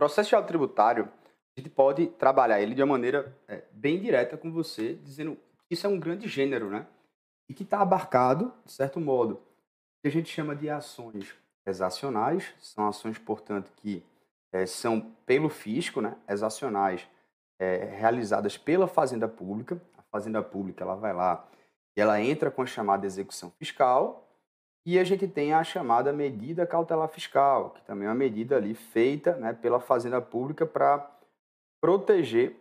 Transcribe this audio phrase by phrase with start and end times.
[0.00, 1.10] processo judicial tributário,
[1.54, 5.36] a gente pode trabalhar ele de uma maneira é, bem direta com você, dizendo
[5.68, 6.86] que isso é um grande gênero, né?
[7.46, 9.42] E que está abarcado, de certo modo,
[10.00, 11.34] que a gente chama de ações
[11.66, 14.02] exacionais, são ações, portanto, que
[14.50, 17.06] é, são pelo fisco, né, exacionais,
[17.58, 19.78] é, realizadas pela Fazenda Pública.
[19.98, 21.46] A Fazenda Pública ela vai lá
[21.94, 24.26] e ela entra com a chamada execução fiscal,
[24.90, 28.74] e a gente tem a chamada medida cautelar fiscal, que também é uma medida ali
[28.74, 31.08] feita né, pela Fazenda Pública para
[31.80, 32.56] proteger,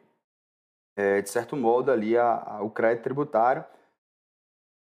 [0.95, 3.65] é, de certo modo, ali a, a, o crédito tributário,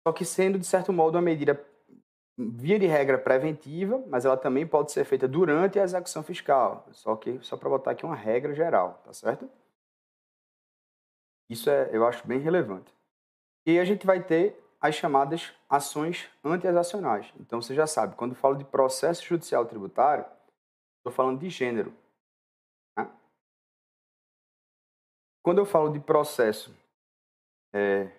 [0.06, 1.60] só que sendo, de certo modo, uma medida
[2.38, 6.86] via de regra preventiva, mas ela também pode ser feita durante a execução fiscal.
[6.92, 9.50] Só que só para botar aqui uma regra geral, tá certo?
[11.50, 12.94] Isso é, eu acho bem relevante.
[13.66, 17.32] E a gente vai ter as chamadas ações anti-exacionais.
[17.38, 20.26] Então você já sabe, quando falo de processo judicial tributário,
[20.98, 21.96] estou falando de gênero.
[22.98, 23.08] Né?
[25.40, 26.76] Quando eu falo de processo
[27.72, 28.10] é,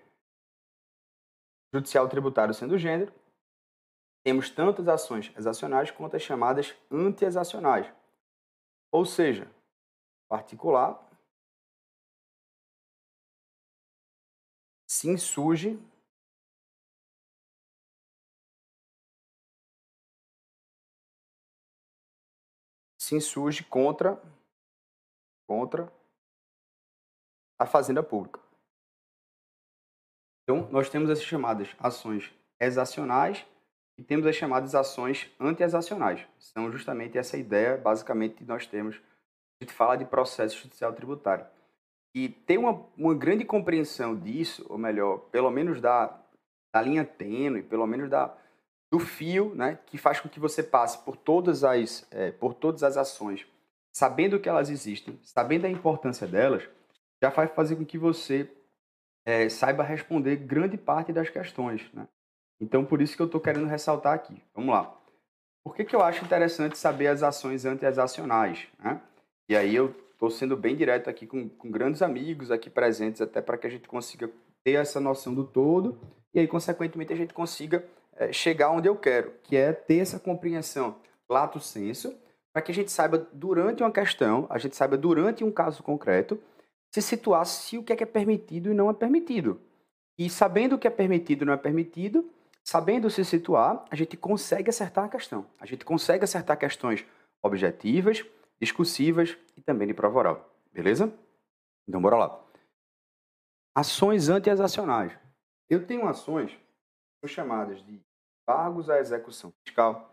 [1.73, 3.13] judicial tributário sendo gênero,
[4.23, 7.93] temos tanto as ações exacionais quanto as chamadas anti-exacionais.
[8.89, 9.51] Ou seja,
[10.29, 10.97] particular
[14.87, 15.77] se insurge
[23.13, 24.19] se insurge contra
[25.47, 25.91] contra
[27.59, 28.39] a fazenda pública.
[30.43, 33.45] Então, nós temos as chamadas ações exacionais
[33.97, 36.25] e temos as chamadas ações anti-exacionais.
[36.39, 38.95] São justamente essa ideia, basicamente, que nós temos.
[38.95, 41.45] A gente fala de processo judicial tributário.
[42.15, 46.19] E ter uma, uma grande compreensão disso, ou melhor, pelo menos da,
[46.73, 48.35] da linha tênue, pelo menos da,
[48.93, 52.83] do fio, né, que faz com que você passe por todas as, é, por todas
[52.83, 53.43] as ações,
[53.91, 56.69] sabendo que elas existem, sabendo a importância delas,
[57.19, 58.47] já vai fazer com que você
[59.25, 61.91] é, saiba responder grande parte das questões.
[61.91, 62.07] Né?
[62.61, 64.39] Então, por isso que eu estou querendo ressaltar aqui.
[64.53, 64.95] Vamos lá.
[65.65, 68.67] Por que, que eu acho interessante saber as ações anti-exacionais?
[68.77, 69.01] Né?
[69.49, 73.41] E aí eu estou sendo bem direto aqui com, com grandes amigos aqui presentes, até
[73.41, 74.29] para que a gente consiga
[74.63, 75.99] ter essa noção do todo
[76.33, 77.85] e aí, consequentemente, a gente consiga
[78.31, 80.97] chegar onde eu quero, que é ter essa compreensão
[81.29, 82.15] lato senso,
[82.53, 86.39] para que a gente saiba durante uma questão, a gente saiba durante um caso concreto,
[86.93, 89.59] se situar se o que é, que é permitido e não é permitido.
[90.17, 92.29] E sabendo o que é permitido e não é permitido,
[92.63, 95.45] Sabendo se situar, a gente consegue acertar a questão.
[95.59, 97.05] A gente consegue acertar questões
[97.41, 98.25] objetivas,
[98.59, 100.55] discursivas e também de prova oral.
[100.71, 101.13] Beleza?
[101.87, 102.41] Então, bora lá.
[103.75, 105.11] Ações anti-exacionais.
[105.69, 106.57] Eu tenho ações
[107.31, 108.01] chamadas de
[108.43, 110.11] embargos à execução fiscal.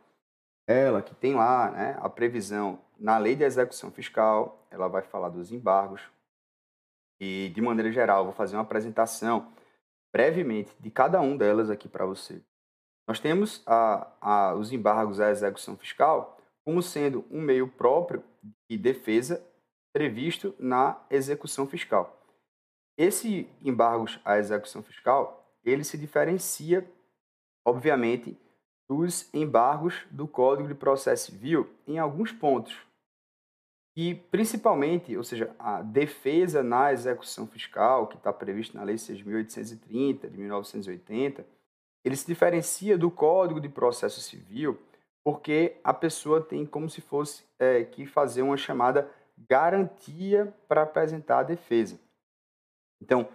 [0.66, 5.30] Ela que tem lá né, a previsão na lei de execução fiscal, ela vai falar
[5.30, 6.02] dos embargos.
[7.20, 9.52] E, de maneira geral, vou fazer uma apresentação
[10.12, 12.42] brevemente de cada um delas aqui para você.
[13.08, 18.22] Nós temos a, a, os embargos à execução fiscal como sendo um meio próprio
[18.68, 19.44] de defesa
[19.92, 22.16] previsto na execução fiscal.
[22.96, 26.88] Esse embargos à execução fiscal, ele se diferencia,
[27.64, 28.38] obviamente,
[28.88, 32.76] dos embargos do Código de Processo Civil em alguns pontos.
[33.96, 40.28] E principalmente, ou seja, a defesa na execução fiscal, que está previsto na Lei 6.830
[40.28, 41.44] de 1980,
[42.04, 44.78] ele se diferencia do Código de Processo Civil
[45.22, 49.10] porque a pessoa tem como se fosse é, que fazer uma chamada
[49.48, 52.00] garantia para apresentar a defesa.
[53.00, 53.28] Então,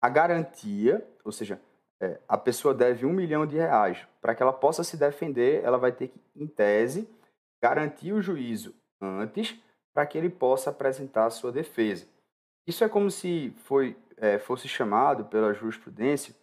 [0.00, 1.60] a garantia, ou seja,
[2.00, 4.06] é, a pessoa deve um milhão de reais.
[4.20, 7.08] Para que ela possa se defender, ela vai ter que, em tese,
[7.62, 9.56] garantir o juízo antes
[9.92, 12.06] para que ele possa apresentar a sua defesa.
[12.66, 16.34] Isso é como se foi, é, fosse chamado pela jurisprudência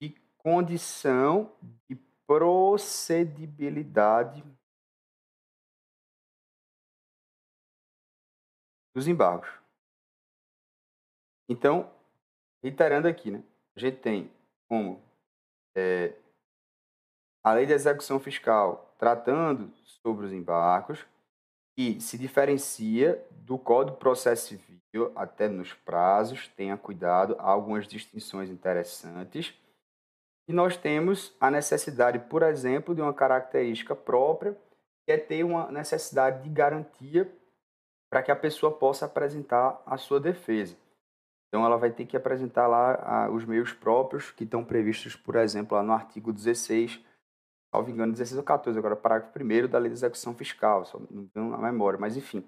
[0.00, 1.52] de condição
[1.88, 1.96] de
[2.26, 4.42] procedibilidade
[8.94, 9.50] dos embargos.
[11.48, 11.88] Então,
[12.62, 13.44] reiterando aqui, né,
[13.76, 14.30] a gente tem
[14.68, 15.02] como
[15.76, 16.12] é,
[17.44, 19.70] a lei de execução fiscal tratando
[20.02, 21.06] sobre os embargos,
[21.76, 27.86] que se diferencia do Código de Processo Civil até nos prazos, tenha cuidado, há algumas
[27.86, 29.54] distinções interessantes.
[30.48, 34.56] E nós temos a necessidade, por exemplo, de uma característica própria,
[35.04, 37.30] que é ter uma necessidade de garantia
[38.10, 40.76] para que a pessoa possa apresentar a sua defesa.
[41.48, 45.76] Então, ela vai ter que apresentar lá os meios próprios que estão previstos, por exemplo,
[45.76, 47.04] lá no artigo 16
[47.76, 51.26] salvo engano, 16 ou 14, agora parágrafo 1 da lei de execução fiscal, só não
[51.26, 52.42] tenho na memória, mas enfim.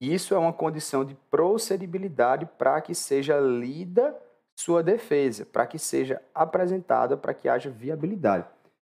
[0.00, 4.16] Isso é uma condição de procedibilidade para que seja lida
[4.56, 8.46] sua defesa, para que seja apresentada, para que haja viabilidade.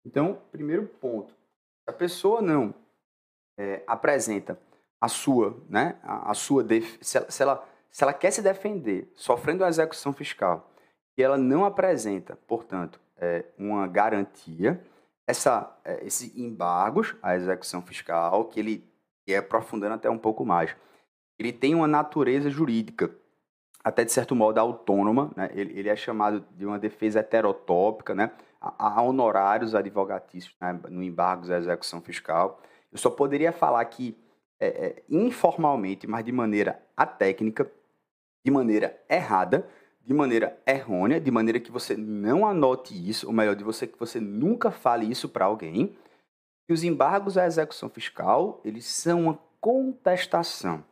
[0.04, 2.74] Então, primeiro ponto, se a pessoa não
[3.58, 4.58] é, apresenta
[5.00, 6.66] a sua, né, a, a sua
[7.00, 10.70] se ela, se ela, se ela quer se defender sofrendo uma execução fiscal
[11.16, 14.80] e ela não apresenta, portanto, é, uma garantia,
[15.26, 18.88] essa, é, esses embargos à execução fiscal, que ele
[19.26, 20.74] é aprofundando até um pouco mais,
[21.38, 23.10] ele tem uma natureza jurídica,
[23.82, 25.50] até de certo modo autônoma, né?
[25.52, 28.30] ele, ele é chamado de uma defesa heterotópica, né?
[28.60, 30.78] há honorários advogatícios né?
[30.88, 32.60] no embargos à execução fiscal.
[32.90, 34.16] Eu só poderia falar que
[34.58, 37.70] é, é, informalmente, mas de maneira atécnica,
[38.44, 39.68] de maneira errada,
[40.04, 43.98] de maneira errônea, de maneira que você não anote isso, ou melhor, de você que
[43.98, 45.96] você nunca fale isso para alguém.
[46.68, 50.84] E os embargos à execução fiscal, eles são uma contestação.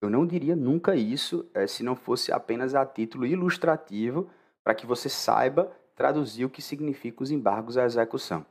[0.00, 4.28] Eu não diria nunca isso é, se não fosse apenas a título ilustrativo
[4.64, 8.44] para que você saiba traduzir o que significa os embargos à execução.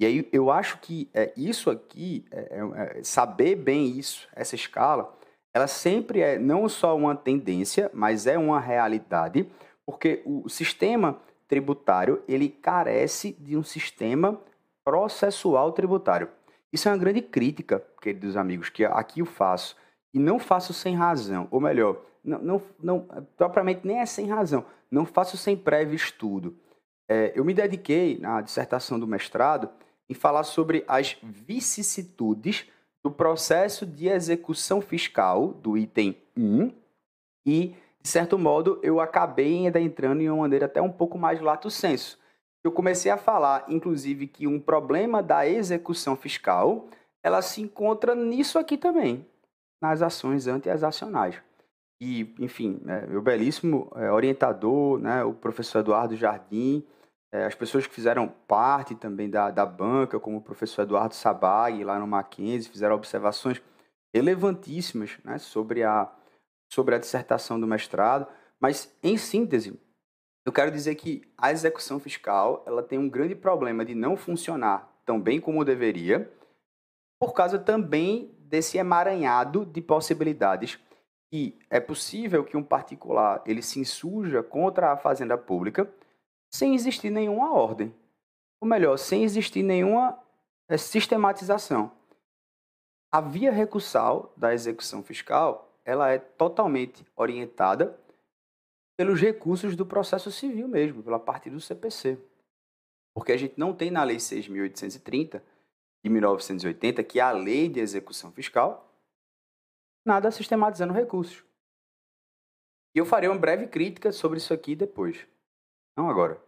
[0.00, 5.14] E aí eu acho que é, isso aqui, é, saber bem isso, essa escala,
[5.54, 9.48] ela sempre é não só uma tendência, mas é uma realidade,
[9.86, 14.40] porque o sistema tributário ele carece de um sistema
[14.84, 16.28] processual tributário.
[16.72, 19.76] Isso é uma grande crítica, queridos amigos, que aqui eu faço.
[20.12, 24.64] E não faço sem razão, ou melhor, não, não, não propriamente nem é sem razão,
[24.90, 26.56] não faço sem prévio estudo.
[27.08, 29.68] É, eu me dediquei na dissertação do mestrado
[30.08, 32.66] em falar sobre as vicissitudes
[33.08, 36.70] do processo de execução fiscal do item 1
[37.46, 41.40] e, de certo modo, eu acabei ainda entrando em uma maneira até um pouco mais
[41.40, 42.18] lato senso.
[42.62, 46.86] Eu comecei a falar, inclusive, que um problema da execução fiscal
[47.22, 49.26] ela se encontra nisso aqui também,
[49.80, 51.36] nas ações anti-exacionais.
[52.00, 56.84] E, enfim, é, meu belíssimo é, orientador, né, o professor Eduardo Jardim,
[57.32, 61.84] é, as pessoas que fizeram parte também da, da banca, como o professor Eduardo Sabag,
[61.84, 63.60] lá no Mackenzie, fizeram observações
[64.14, 66.10] relevantíssimas né, sobre, a,
[66.72, 68.26] sobre a dissertação do mestrado.
[68.58, 69.78] Mas, em síntese,
[70.46, 74.90] eu quero dizer que a execução fiscal ela tem um grande problema de não funcionar
[75.04, 76.30] tão bem como deveria,
[77.20, 80.78] por causa também desse emaranhado de possibilidades
[81.30, 85.90] que é possível que um particular ele se insurja contra a fazenda pública
[86.52, 87.94] sem existir nenhuma ordem.
[88.60, 90.18] Ou melhor, sem existir nenhuma
[90.68, 91.92] é, sistematização.
[93.10, 97.98] A via recursal da execução fiscal, ela é totalmente orientada
[98.98, 102.18] pelos recursos do processo civil mesmo, pela parte do CPC.
[103.14, 105.40] Porque a gente não tem na Lei 6.830
[106.04, 108.92] de 1980, que é a Lei de Execução Fiscal,
[110.04, 111.44] nada sistematizando recursos.
[112.94, 115.26] E eu farei uma breve crítica sobre isso aqui depois.
[115.98, 116.40] Não agora.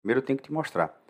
[0.00, 1.00] Primeiro eu tenho que te mostrar.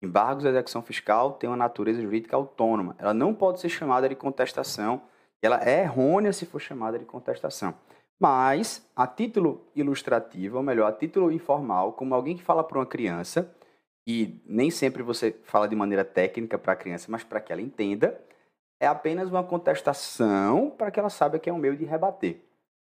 [0.00, 2.96] Embargos da execução fiscal têm uma natureza jurídica autônoma.
[2.98, 5.02] Ela não pode ser chamada de contestação.
[5.42, 7.74] Ela é errônea se for chamada de contestação.
[8.18, 12.86] Mas, a título ilustrativo, ou melhor, a título informal, como alguém que fala para uma
[12.86, 13.54] criança,
[14.06, 17.60] e nem sempre você fala de maneira técnica para a criança, mas para que ela
[17.60, 18.18] entenda,
[18.80, 22.40] é apenas uma contestação para que ela saiba que é um meio de rebater.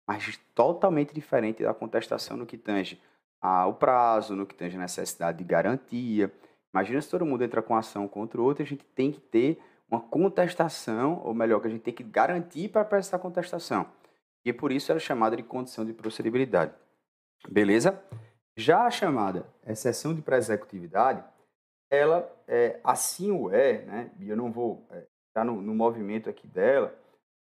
[0.08, 3.02] Mas totalmente diferente da contestação no que tange
[3.42, 6.32] ao prazo, no que tange a necessidade de garantia.
[6.74, 9.60] Imagina se todo mundo entra com ação contra o outro, a gente tem que ter
[9.90, 13.88] uma contestação, ou melhor, que a gente tem que garantir para prestar contestação.
[14.46, 16.74] E por isso ela é chamada de condição de procedibilidade.
[17.48, 18.02] Beleza?
[18.56, 21.24] Já a chamada exceção de pré-executividade,
[21.90, 24.12] ela é, assim o é, né?
[24.20, 26.94] e eu não vou é, estar no, no movimento aqui dela,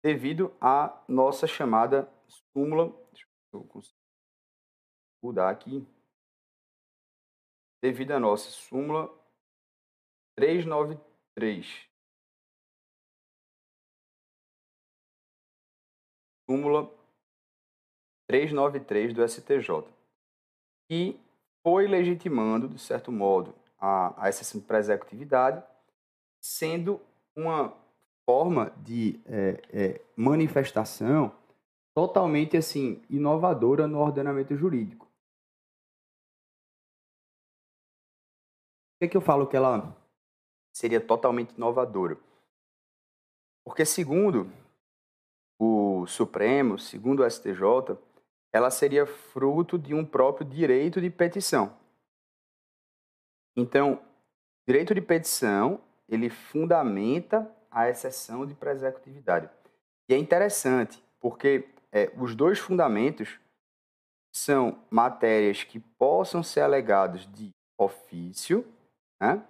[0.02, 2.09] devido à nossa chamada
[2.52, 3.61] súmula, deixa eu
[5.26, 5.85] mudar aqui,
[7.83, 9.12] devido à nossa súmula
[10.37, 11.88] 393.
[16.49, 16.88] Súmula
[18.28, 19.85] 393 do STJ.
[20.88, 21.18] E
[21.64, 25.64] foi legitimando, de certo modo, a, a exceção de pré-executividade,
[26.40, 27.00] sendo
[27.35, 27.76] uma
[28.25, 31.33] forma de é, é, manifestação
[31.92, 35.05] totalmente assim inovadora no ordenamento jurídico.
[38.98, 39.94] Que, que eu falo que ela
[40.72, 42.18] seria totalmente inovadora?
[43.64, 44.50] Porque, segundo
[45.58, 47.98] o Supremo, segundo o STJ,
[48.52, 51.76] ela seria fruto de um próprio direito de petição.
[53.56, 54.00] Então,
[54.66, 59.50] direito de petição, ele fundamenta a exceção de pré-executividade.
[60.08, 63.38] E é interessante, porque é, os dois fundamentos
[64.34, 68.66] são matérias que possam ser alegadas de ofício,
[69.20, 69.46] né?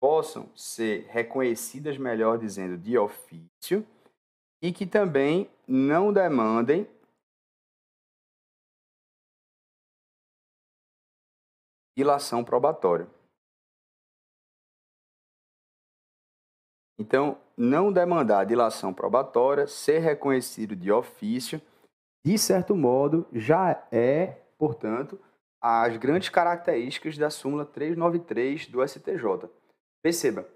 [0.00, 3.86] possam ser reconhecidas, melhor dizendo, de ofício,
[4.62, 6.88] e que também não demandem
[11.96, 13.08] ilação probatória.
[17.00, 21.60] Então, não demandar dilação probatória, ser reconhecido de ofício
[22.24, 25.18] de certo modo, já é, portanto,
[25.60, 29.50] as grandes características da súmula 393 do STJ.
[30.02, 30.48] Perceba,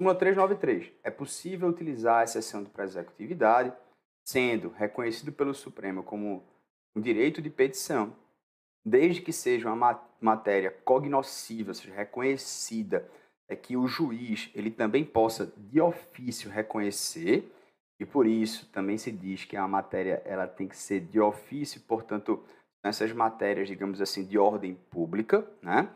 [0.00, 3.72] súmula 393, é possível utilizar a exceção de pré-executividade,
[4.26, 6.44] sendo reconhecido pelo Supremo como
[6.94, 8.14] um direito de petição,
[8.84, 13.08] desde que seja uma matéria cognoscível, ou seja, reconhecida,
[13.48, 17.50] é que o juiz ele também possa de ofício reconhecer
[17.98, 21.80] e por isso também se diz que a matéria ela tem que ser de ofício,
[21.80, 22.44] portanto,
[22.84, 25.88] nessas matérias, digamos assim, de ordem pública, né?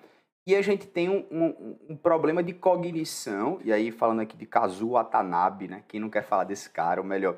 [0.47, 4.45] E a gente tem um, um, um problema de cognição, e aí falando aqui de
[4.45, 5.85] Kazuo Watanabe, né?
[5.87, 7.37] Quem não quer falar desse cara, ou melhor,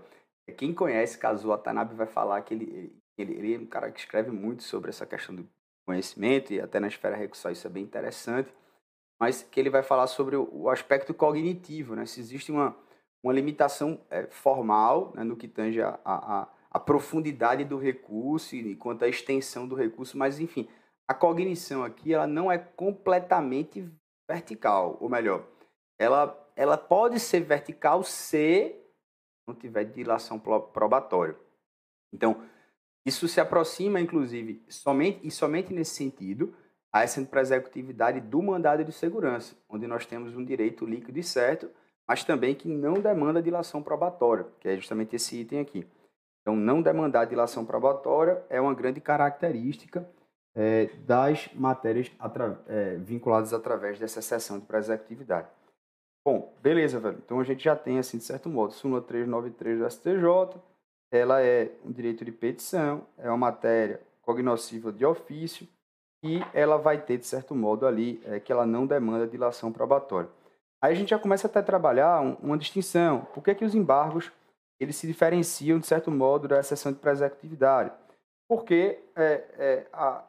[0.56, 4.30] quem conhece Kazuo Watanabe vai falar que ele, ele, ele é um cara que escreve
[4.30, 5.46] muito sobre essa questão do
[5.86, 8.50] conhecimento, e até na esfera recursal isso é bem interessante,
[9.20, 12.06] mas que ele vai falar sobre o, o aspecto cognitivo, né?
[12.06, 12.74] Se existe uma,
[13.22, 16.48] uma limitação é, formal né, no que tange a, a, a,
[16.78, 20.69] profundidade do recurso e quanto à extensão do recurso, mas enfim,
[21.07, 23.88] a cognição aqui ela não é completamente
[24.28, 25.47] vertical, ou melhor,
[25.99, 28.75] ela, ela pode ser vertical se
[29.47, 31.37] não tiver dilação probatória.
[32.12, 32.43] Então,
[33.07, 36.54] isso se aproxima, inclusive, somente e somente nesse sentido,
[36.90, 41.69] a essa executividade do mandado de segurança, onde nós temos um direito líquido e certo
[42.07, 45.87] mas também que não demanda dilação probatória, que é justamente esse item aqui.
[46.44, 50.06] Então, não demandar dilação probatória é uma grande característica
[50.54, 55.48] é, das matérias atra é, vinculadas através dessa seção de pré-executividade.
[56.22, 57.18] Bom, beleza, velho.
[57.24, 60.60] Então, a gente já tem, assim, de certo modo, súmula 393 do STJ,
[61.10, 65.66] ela é um direito de petição, é uma matéria cognoscível de ofício,
[66.22, 70.28] e ela vai ter, de certo modo, ali, é, que ela não demanda dilação probatória.
[70.82, 73.26] Aí a gente já começa até a trabalhar uma distinção.
[73.32, 74.30] Por que, que os embargos
[74.84, 77.92] eles se diferenciam, de certo modo, da exceção de pré-executividade?
[78.48, 80.24] Porque é, é, a,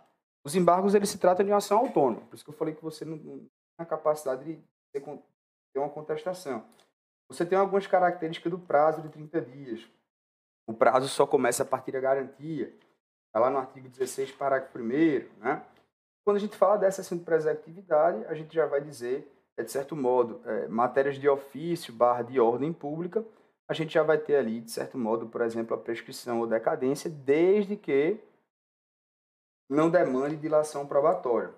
[0.45, 2.25] os embargos eles se tratam de uma ação autônoma.
[2.27, 4.59] Por isso que eu falei que você não, não tem a capacidade de
[4.93, 6.65] ter, ter uma contestação.
[7.29, 9.87] Você tem algumas características do prazo de 30 dias.
[10.67, 12.67] O prazo só começa a partir da garantia.
[13.27, 14.81] Está lá no artigo 16, parágrafo 1
[15.39, 15.65] né?
[16.23, 19.71] Quando a gente fala dessa ação de pré-executividade, a gente já vai dizer é, de
[19.71, 23.23] certo modo, é, matérias de ofício barra de ordem pública,
[23.67, 27.09] a gente já vai ter ali, de certo modo, por exemplo, a prescrição ou decadência,
[27.09, 28.19] desde que
[29.69, 31.53] não demande dilação probatória.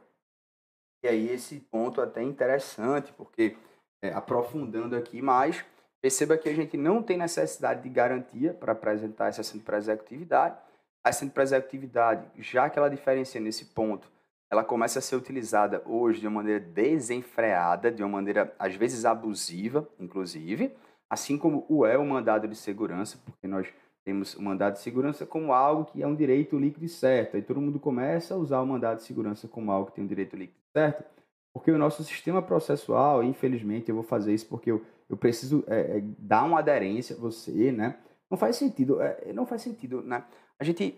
[1.03, 3.57] E aí esse ponto é até interessante, porque
[4.01, 5.63] é, aprofundando aqui mais,
[6.01, 10.57] perceba que a gente não tem necessidade de garantia para apresentar essa para executividade.
[11.03, 14.09] A para executividade, já que ela diferencia nesse ponto
[14.49, 19.03] ela começa a ser utilizada hoje de uma maneira desenfreada, de uma maneira às vezes
[19.03, 20.73] abusiva, inclusive,
[21.09, 23.67] assim como o é o mandado de segurança, porque nós
[24.03, 27.35] temos o mandado de segurança como algo que é um direito líquido e certo.
[27.35, 30.07] Aí todo mundo começa a usar o mandado de segurança como algo que tem um
[30.07, 31.03] direito líquido e certo,
[31.53, 35.97] porque o nosso sistema processual, infelizmente, eu vou fazer isso porque eu, eu preciso é,
[35.97, 37.97] é, dar uma aderência a você, né?
[38.29, 40.23] Não faz sentido, é, não faz sentido, né?
[40.59, 40.97] A gente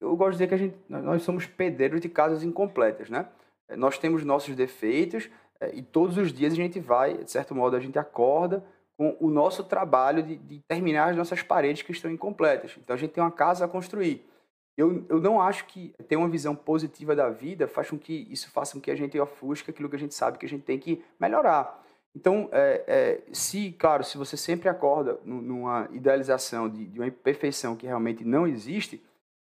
[0.00, 3.28] eu gosto de dizer que a gente, nós somos pedreiros de casas incompletas, né?
[3.76, 5.28] Nós temos nossos defeitos
[5.60, 8.64] é, e todos os dias a gente vai, de certo modo, a gente acorda
[9.00, 12.76] com o nosso trabalho de, de terminar as nossas paredes que estão incompletas.
[12.76, 14.28] Então a gente tem uma casa a construir.
[14.76, 18.50] Eu, eu não acho que ter uma visão positiva da vida faz com que isso
[18.50, 20.78] faça com que a gente ofusque aquilo que a gente sabe que a gente tem
[20.78, 21.82] que melhorar.
[22.14, 27.74] Então, é, é, se, claro, se você sempre acorda numa idealização de, de uma imperfeição
[27.76, 29.02] que realmente não existe,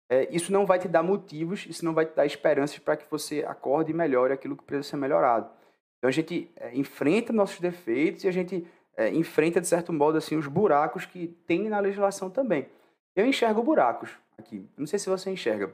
[0.09, 3.11] é, isso não vai te dar motivos, isso não vai te dar esperanças para que
[3.11, 5.51] você acorde e melhore aquilo que precisa ser melhorado.
[5.97, 8.65] Então a gente é, enfrenta nossos defeitos e a gente
[8.97, 12.67] é, enfrenta, de certo modo, assim, os buracos que tem na legislação também.
[13.15, 14.67] Eu enxergo buracos aqui.
[14.77, 15.71] Não sei se você enxerga.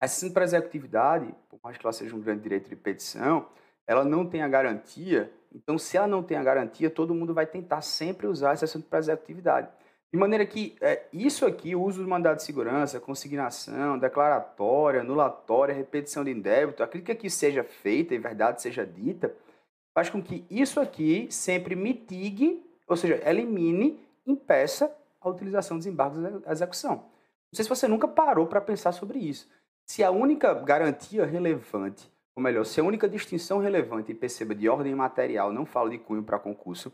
[0.00, 3.46] A assistência para executividade, por mais que ela seja um grande direito de petição,
[3.86, 5.32] ela não tem a garantia.
[5.54, 8.88] Então, se ela não tem a garantia, todo mundo vai tentar sempre usar essa assistência
[8.88, 9.68] para executividade.
[10.12, 15.74] De maneira que é, isso aqui, o uso do mandado de segurança, consignação, declaratória, anulatória,
[15.74, 19.34] repetição de débito, aquilo que aqui seja feita e verdade seja dita,
[19.94, 26.24] faz com que isso aqui sempre mitigue, ou seja, elimine, impeça a utilização dos embargos
[26.46, 26.96] à execução.
[26.96, 29.48] Não sei se você nunca parou para pensar sobre isso.
[29.84, 34.94] Se a única garantia relevante, ou melhor, se a única distinção relevante, perceba, de ordem
[34.94, 36.92] material, não falo de cunho para concurso,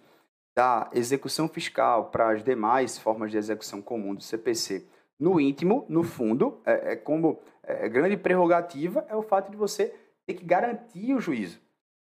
[0.55, 4.85] da execução fiscal para as demais formas de execução comum do CPC,
[5.19, 9.95] no íntimo, no fundo, é, é como é, grande prerrogativa, é o fato de você
[10.27, 11.61] ter que garantir o juízo.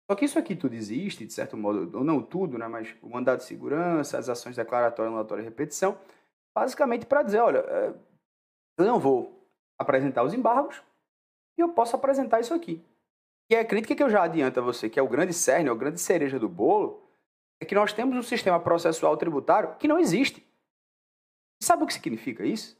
[0.09, 3.09] Só que isso aqui tudo existe, de certo modo, ou não tudo, né, mas o
[3.09, 5.99] mandado de segurança, as ações declaratórias, anulatória e repetição,
[6.55, 7.93] basicamente para dizer, olha, é,
[8.77, 9.45] eu não vou
[9.77, 10.81] apresentar os embargos
[11.57, 12.81] e eu posso apresentar isso aqui.
[13.49, 15.71] E a crítica que eu já adianto a você, que é o grande cerne, é
[15.71, 17.03] o grande cereja do bolo,
[17.61, 20.45] é que nós temos um sistema processual tributário que não existe.
[21.61, 22.77] Sabe o que significa isso?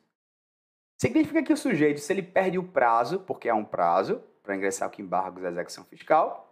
[0.99, 4.89] Significa que o sujeito, se ele perde o prazo, porque há um prazo para ingressar
[4.89, 6.46] com embargos da execução fiscal,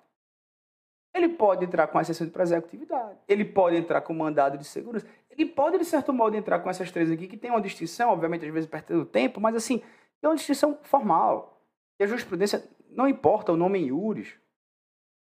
[1.16, 5.08] ele pode entrar com a exceção de prazer-executividade, ele pode entrar com mandado de segurança,
[5.30, 8.46] ele pode, de certo modo, entrar com essas três aqui, que tem uma distinção, obviamente,
[8.46, 9.80] às vezes perto do tempo, mas assim,
[10.22, 11.62] tem uma distinção formal.
[11.98, 14.26] E a jurisprudência não importa o nome em.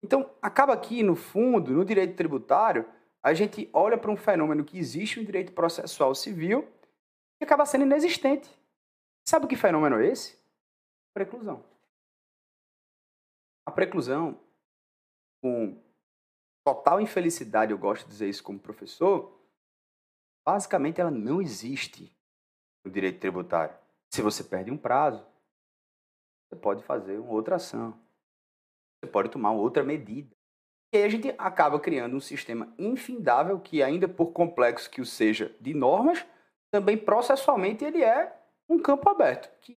[0.03, 2.88] Então, acaba aqui, no fundo, no direito tributário,
[3.23, 6.67] a gente olha para um fenômeno que existe no direito processual civil
[7.39, 8.50] e acaba sendo inexistente.
[9.27, 10.39] Sabe que fenômeno é esse?
[11.13, 11.63] Preclusão.
[13.65, 14.39] A preclusão
[15.41, 15.81] com
[16.63, 19.38] total infelicidade, eu gosto de dizer isso como professor,
[20.45, 22.15] basicamente ela não existe
[22.86, 23.75] no direito tributário.
[24.13, 25.25] Se você perde um prazo,
[26.48, 27.98] você pode fazer uma outra ação.
[29.00, 30.36] Você pode tomar outra medida.
[30.93, 35.05] E aí a gente acaba criando um sistema infindável que, ainda por complexo que o
[35.05, 36.25] seja de normas,
[36.69, 39.77] também processualmente ele é um campo aberto, que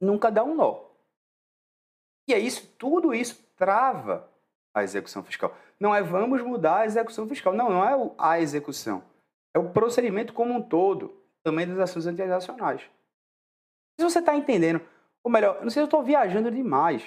[0.00, 0.88] nunca dá um nó.
[2.28, 4.26] E é isso, tudo isso trava
[4.74, 5.54] a execução fiscal.
[5.78, 7.52] Não é vamos mudar a execução fiscal.
[7.52, 9.04] Não, não é a execução.
[9.54, 12.80] É o procedimento como um todo, também das ações internacionais.
[13.98, 14.80] Se você está entendendo,
[15.22, 17.04] ou melhor, não sei se eu estou viajando demais.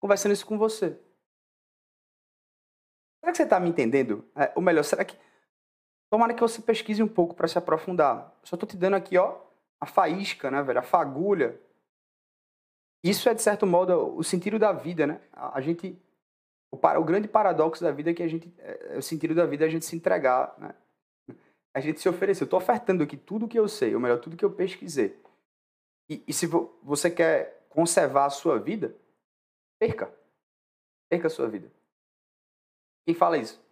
[0.00, 0.98] Conversando isso com você.
[3.20, 4.26] Será que você está me entendendo?
[4.34, 5.14] É, ou melhor, será que.
[6.10, 8.34] Tomara que você pesquise um pouco para se aprofundar.
[8.42, 9.40] Só estou te dando aqui, ó,
[9.78, 10.78] a faísca, né, velho?
[10.78, 11.60] A fagulha
[13.02, 15.20] isso é, de certo modo, o sentido da vida, né?
[15.32, 15.98] A gente.
[16.70, 18.52] O, o grande paradoxo da vida é que a gente.
[18.58, 20.74] É, o sentido da vida é a gente se entregar, né?
[21.74, 22.42] A gente se oferecer.
[22.42, 25.18] Eu estou ofertando aqui tudo que eu sei, ou melhor, tudo que eu pesquisei.
[26.10, 28.94] E, e se vo, você quer conservar a sua vida,
[29.78, 30.12] perca.
[31.08, 31.70] Perca a sua vida.
[33.06, 33.62] Quem fala isso?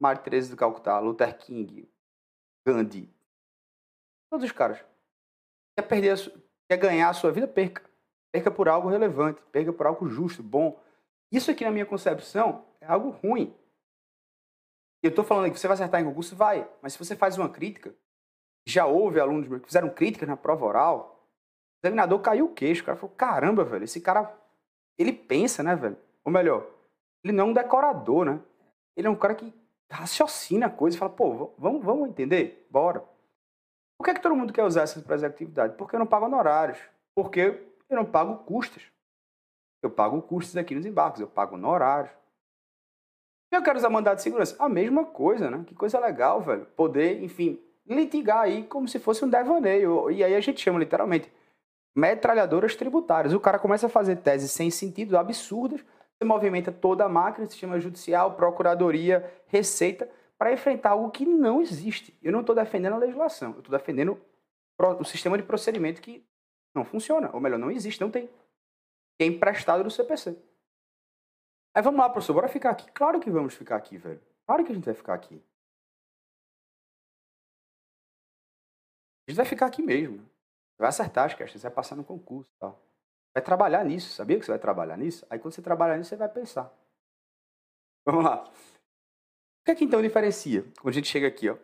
[0.00, 1.88] Mário Teresa do Calcutá, Luther King,
[2.66, 3.08] Gandhi.
[4.30, 4.84] Todos os caras.
[5.76, 6.16] Quer perder a,
[6.68, 7.85] quer ganhar a sua vida, perca.
[8.36, 10.78] Perca por algo relevante, perca por algo justo, bom.
[11.32, 13.56] Isso aqui, na minha concepção, é algo ruim.
[15.02, 16.68] Eu estou falando que você vai acertar em concurso, vai.
[16.82, 17.94] Mas se você faz uma crítica,
[18.68, 21.26] já houve alunos que fizeram críticas na prova oral,
[21.82, 22.82] o examinador caiu o queixo.
[22.82, 24.30] O cara falou: caramba, velho, esse cara,
[24.98, 25.96] ele pensa, né, velho?
[26.22, 26.66] Ou melhor,
[27.24, 28.38] ele não é um decorador, né?
[28.94, 29.50] Ele é um cara que
[29.90, 32.68] raciocina a coisa e fala: pô, vamos, vamos entender?
[32.70, 33.02] Bora.
[33.98, 35.74] Por que, é que todo mundo quer usar essa atividade?
[35.78, 36.78] Porque eu não pago honorários.
[37.14, 38.82] Porque eu não pago custos.
[39.82, 42.12] Eu pago custos aqui nos embarques, eu pago honorários.
[43.50, 44.56] Eu quero usar mandado de segurança.
[44.58, 45.64] A mesma coisa, né?
[45.66, 46.66] Que coisa legal, velho.
[46.76, 50.10] Poder, enfim, litigar aí como se fosse um devaneio.
[50.10, 51.32] E aí a gente chama literalmente
[51.94, 53.32] metralhadoras tributárias.
[53.32, 55.80] O cara começa a fazer teses sem sentido, absurdas.
[56.18, 62.18] Você movimenta toda a máquina, sistema judicial, procuradoria, receita, para enfrentar algo que não existe.
[62.22, 64.18] Eu não estou defendendo a legislação, eu estou defendendo
[64.78, 66.24] o sistema de procedimento que
[66.76, 67.30] não funciona.
[67.32, 68.30] Ou melhor, não existe, não tem.
[69.18, 70.36] É emprestado do CPC.
[71.74, 72.90] Aí vamos lá, professor, bora ficar aqui.
[72.92, 74.20] Claro que vamos ficar aqui, velho.
[74.46, 75.42] Claro que a gente vai ficar aqui.
[79.26, 80.24] A gente vai ficar aqui mesmo.
[80.78, 82.80] Vai acertar as questões, vai passar no concurso tal.
[83.34, 84.14] Vai trabalhar nisso.
[84.14, 85.26] Sabia que você vai trabalhar nisso?
[85.28, 86.72] Aí quando você trabalhar nisso, você vai pensar.
[88.06, 88.44] Vamos lá.
[88.44, 90.62] O que é que então diferencia?
[90.80, 91.58] Quando a gente chega aqui, ó.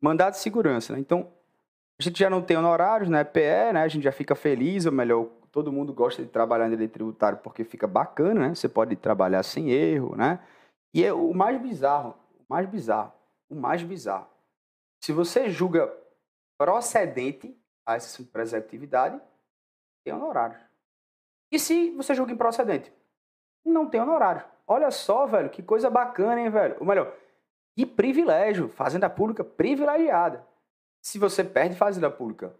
[0.00, 0.92] Mandado de segurança.
[0.92, 1.00] Né?
[1.00, 1.35] Então,
[1.98, 3.24] a gente já não tem honorários, né?
[3.24, 3.82] PE, né?
[3.82, 7.38] A gente já fica feliz, ou melhor, todo mundo gosta de trabalhar em direito tributário
[7.38, 8.54] porque fica bacana, né?
[8.54, 10.38] Você pode trabalhar sem erro, né?
[10.94, 13.12] E é o mais bizarro, o mais bizarro,
[13.48, 14.26] o mais bizarro.
[15.02, 15.90] Se você julga
[16.58, 17.56] procedente
[17.86, 18.22] a essa
[18.56, 19.20] atividade,
[20.04, 20.60] tem honorários.
[21.50, 22.92] E se você julga improcedente?
[23.64, 24.44] Não tem honorário.
[24.66, 26.76] Olha só, velho, que coisa bacana, hein, velho?
[26.80, 27.14] Ou melhor,
[27.76, 30.46] que privilégio, fazenda pública privilegiada.
[31.02, 32.54] Se você perde fazenda pública,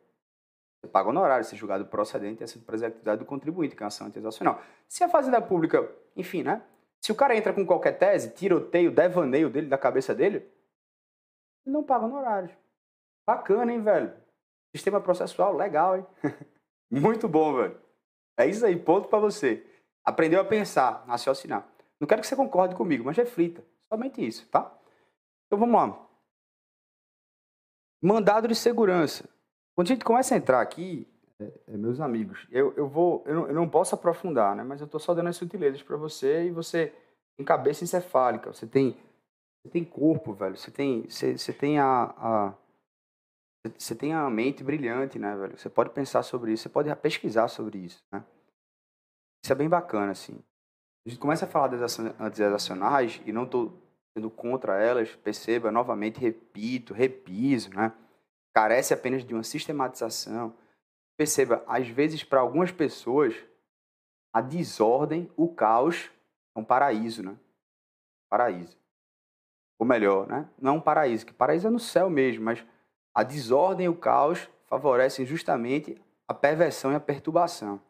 [0.80, 4.60] você paga honorário, se julgado procedente, é sido atividade do contribuinte, que é ação internacional.
[4.88, 6.62] Se a fazenda pública, enfim, né?
[7.00, 10.48] Se o cara entra com qualquer tese, tiroteio, devaneio dele, da cabeça dele,
[11.66, 12.52] e não paga honorários.
[13.26, 14.12] Bacana, hein, velho?
[14.74, 16.06] Sistema processual, legal, hein?
[16.90, 17.80] Muito bom, velho.
[18.36, 19.66] É isso aí, ponto para você.
[20.04, 21.66] Aprendeu a pensar, a raciocinar.
[21.98, 23.64] Não quero que você concorde comigo, mas reflita.
[23.88, 24.72] Somente isso, tá?
[25.46, 26.05] Então vamos lá.
[28.06, 29.28] Mandado de segurança.
[29.74, 31.08] Quando a gente começa a entrar aqui,
[31.40, 34.62] é, é, meus amigos, eu, eu vou, eu não, eu não, posso aprofundar, né?
[34.62, 36.94] Mas eu estou só dando as sutilezas para você e você
[37.36, 38.96] tem cabeça encefálica, você tem,
[39.60, 42.54] você tem corpo, velho, você tem, você, você tem a, a
[43.76, 45.58] você tem a mente brilhante, né, velho?
[45.58, 48.24] Você pode pensar sobre isso, você pode pesquisar sobre isso, né?
[49.42, 50.38] Isso é bem bacana, assim.
[51.04, 53.76] A gente começa a falar das antiedacionais e não estou
[54.30, 57.92] contra elas, perceba, novamente, repito, repiso, né?
[58.54, 60.54] Carece apenas de uma sistematização.
[61.16, 63.34] Perceba, às vezes, para algumas pessoas,
[64.32, 66.10] a desordem, o caos
[66.54, 67.36] é um paraíso, né?
[68.28, 68.76] Paraíso.
[69.78, 70.48] Ou melhor, né?
[70.58, 72.64] Não é um paraíso, que paraíso é no céu mesmo, mas
[73.14, 77.80] a desordem e o caos favorecem justamente a perversão e a perturbação.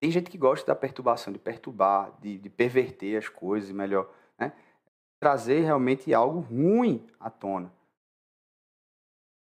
[0.00, 4.52] Tem gente que gosta da perturbação, de perturbar, de, de perverter as coisas, melhor, né?
[5.22, 7.72] Trazer realmente algo ruim à tona.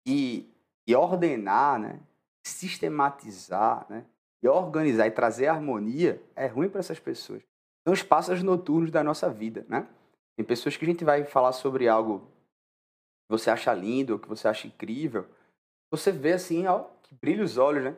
[0.04, 0.52] E,
[0.84, 2.00] e ordenar, né?
[2.44, 4.04] sistematizar, né?
[4.42, 7.44] e organizar e trazer harmonia é ruim para essas pessoas.
[7.86, 9.64] São os passos noturnos da nossa vida.
[9.68, 9.86] Né?
[10.36, 12.26] Tem pessoas que a gente vai falar sobre algo
[13.30, 15.28] você acha lindo, que você acha incrível,
[15.92, 17.96] você vê assim, ó, que brilha os olhos, né?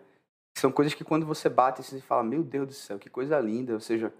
[0.58, 3.72] São coisas que quando você bate, você fala, meu Deus do céu, que coisa linda.
[3.72, 4.12] Ou seja,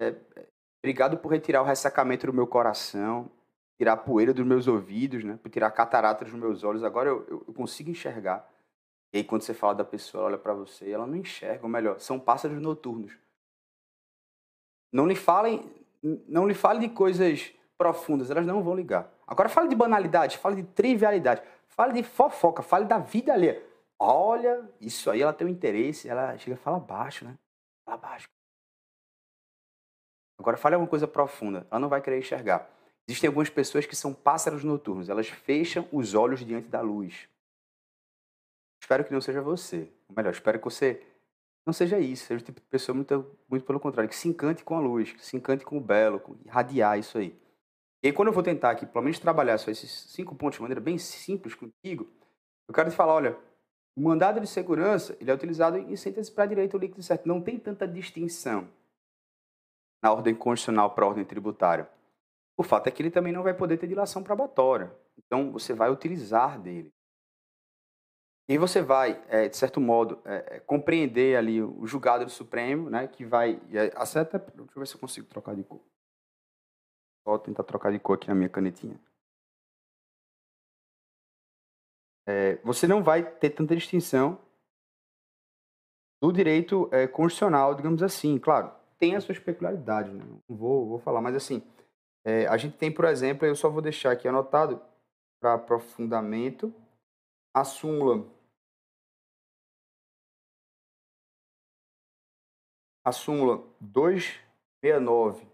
[0.00, 0.46] é, é,
[0.88, 3.30] obrigado por retirar o ressacamento do meu coração,
[3.76, 5.38] tirar a poeira dos meus ouvidos, né?
[5.42, 6.82] Por tirar a catarata dos meus olhos.
[6.82, 8.48] Agora eu, eu, consigo enxergar.
[9.12, 11.68] E aí quando você fala da pessoa, ela olha para você, ela não enxerga, ou
[11.68, 13.12] melhor, são pássaros noturnos.
[14.90, 15.70] Não lhe falem,
[16.26, 19.12] não lhe fale de coisas profundas, elas não vão ligar.
[19.26, 23.62] Agora fale de banalidade, fale de trivialidade, fale de fofoca, fale da vida ali.
[23.98, 27.36] Olha, isso aí ela tem um interesse, ela chega e fala baixo, né?
[27.84, 28.37] Fala baixo.
[30.38, 32.70] Agora fale alguma coisa profunda, ela não vai querer enxergar.
[33.08, 37.28] Existem algumas pessoas que são pássaros noturnos, elas fecham os olhos diante da luz.
[38.80, 39.90] Espero que não seja você.
[40.08, 41.02] Ou melhor, espero que você
[41.66, 44.62] não seja isso, seja o tipo de pessoa muito, muito pelo contrário, que se encante
[44.62, 47.38] com a luz, que se encante com o belo, com irradiar isso aí.
[48.02, 50.62] E aí, quando eu vou tentar aqui, pelo menos, trabalhar só esses cinco pontos de
[50.62, 52.06] maneira bem simples contigo,
[52.68, 53.36] eu quero te falar, olha,
[53.96, 57.26] o mandado de segurança ele é utilizado em síntese para direito líquido certo.
[57.26, 58.68] Não tem tanta distinção
[60.02, 61.90] na ordem constitucional para a ordem tributária.
[62.56, 64.92] O fato é que ele também não vai poder ter dilação probatória.
[65.16, 66.92] Então, você vai utilizar dele.
[68.48, 72.88] E você vai, é, de certo modo, é, é compreender ali o julgado do Supremo,
[72.88, 73.60] né, que vai...
[73.94, 75.80] Acerta, deixa eu ver se eu consigo trocar de cor.
[77.24, 78.98] Vou tentar trocar de cor aqui na minha canetinha.
[82.26, 84.40] É, você não vai ter tanta distinção
[86.22, 88.38] do direito é, constitucional, digamos assim.
[88.38, 90.24] Claro, tem as suas peculiaridades, né?
[90.48, 91.62] não vou, vou falar, mas assim,
[92.24, 94.82] é, a gente tem, por exemplo, eu só vou deixar aqui anotado
[95.40, 96.74] para aprofundamento,
[97.54, 98.26] a súmula
[103.04, 105.46] a súmula 269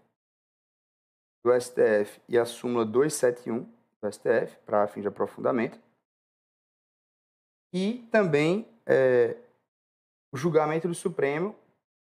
[1.43, 3.63] do STF e a súmula 271
[4.01, 5.79] do STF, para fim de aprofundamento.
[7.73, 9.37] E também é,
[10.33, 11.55] o julgamento do Supremo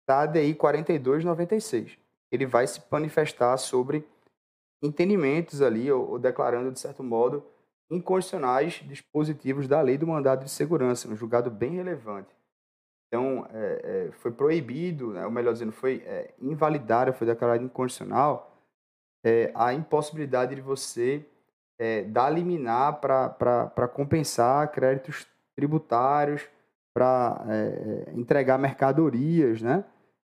[0.07, 1.99] da ADI 4296.
[2.31, 4.07] Ele vai se manifestar sobre
[4.83, 7.45] entendimentos ali, ou, ou declarando, de certo modo,
[7.91, 12.35] inconstitucionais dispositivos da lei do mandado de segurança, um julgado bem relevante.
[13.09, 18.53] Então, é, é, foi proibido, né, ou melhor dizendo, foi é, invalidado, foi declarado inconstitucional
[19.27, 21.27] é, a impossibilidade de você
[21.79, 26.49] é, dar liminar para compensar créditos tributários,
[26.95, 29.85] para é, é, entregar mercadorias né,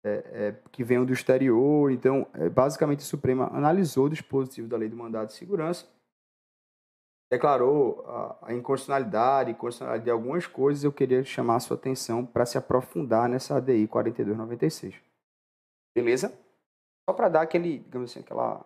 [0.09, 1.91] é, é, que venham do exterior.
[1.91, 5.87] Então, basicamente, o Supremo analisou o dispositivo da lei do mandado de segurança,
[7.31, 10.85] declarou a, a inconstitucionalidade e constitucionalidade de algumas coisas.
[10.85, 14.95] Eu queria chamar a sua atenção para se aprofundar nessa ADI 4296.
[15.95, 16.33] Beleza?
[17.09, 18.65] Só para dar aquele, digamos assim, aquela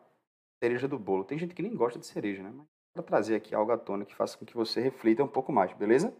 [0.62, 1.24] cereja do bolo.
[1.24, 2.50] Tem gente que nem gosta de cereja, né?
[2.50, 5.52] Mas para trazer aqui algo à tona que faça com que você reflita um pouco
[5.52, 6.14] mais, beleza?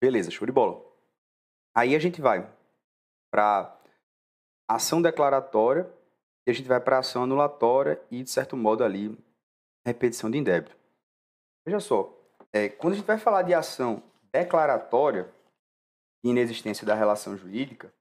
[0.00, 0.87] Beleza, show de bola.
[1.78, 2.44] Aí a gente vai
[3.30, 3.72] para
[4.68, 5.88] ação declaratória
[6.44, 9.16] e a gente vai para ação anulatória e, de certo modo, ali,
[9.86, 10.76] repetição de indébito.
[11.64, 12.12] Veja só,
[12.52, 15.32] é, quando a gente vai falar de ação declaratória
[16.24, 17.94] e inexistência da relação jurídica,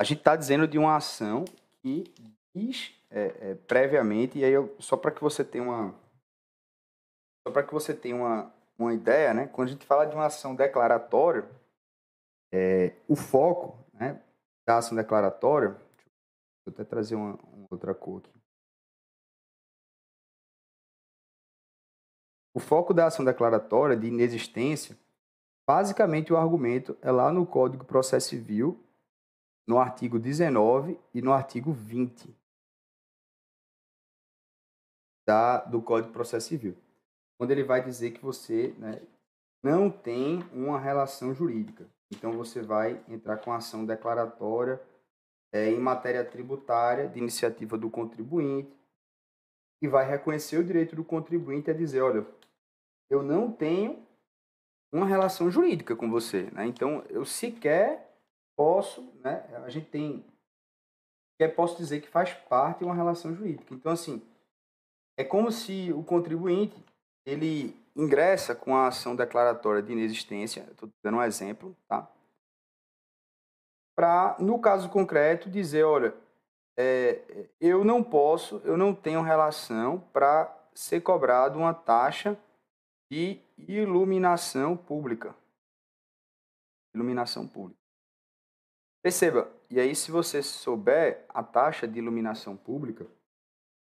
[0.00, 1.44] a gente está dizendo de uma ação
[1.82, 2.10] que
[2.56, 5.94] diz é, é, previamente, e aí eu, só para que você tenha uma
[7.46, 9.46] só para que você tenha uma, uma ideia, né?
[9.48, 11.46] Quando a gente fala de uma ação declaratória,
[12.52, 14.22] é, o foco né,
[14.66, 18.38] da ação declaratória, deixa eu até trazer uma, uma outra cor aqui.
[22.54, 24.98] O foco da ação declaratória de inexistência,
[25.66, 28.82] basicamente o argumento é lá no Código de Processo Civil,
[29.66, 32.34] no artigo 19 e no artigo 20
[35.26, 36.74] da, do Código de Processo Civil,
[37.38, 39.00] onde ele vai dizer que você né,
[39.62, 41.86] não tem uma relação jurídica.
[42.10, 44.80] Então você vai entrar com ação declaratória
[45.52, 48.74] é, em matéria tributária de iniciativa do contribuinte
[49.82, 52.26] e vai reconhecer o direito do contribuinte a dizer, olha,
[53.10, 54.06] eu não tenho
[54.92, 56.66] uma relação jurídica com você, né?
[56.66, 58.16] Então eu sequer
[58.56, 59.44] posso, né?
[59.64, 60.24] A gente tem,
[61.34, 63.74] sequer posso dizer que faz parte de uma relação jurídica.
[63.74, 64.22] Então assim,
[65.16, 66.76] é como se o contribuinte
[67.26, 72.08] ele ingressa com a ação declaratória de inexistência, estou dando um exemplo, tá?
[73.96, 76.14] Para, no caso concreto, dizer, olha,
[76.76, 82.38] é, eu não posso, eu não tenho relação para ser cobrado uma taxa
[83.10, 85.34] de iluminação pública.
[86.94, 87.80] Iluminação pública.
[89.02, 93.06] Perceba, e aí se você souber, a taxa de iluminação pública,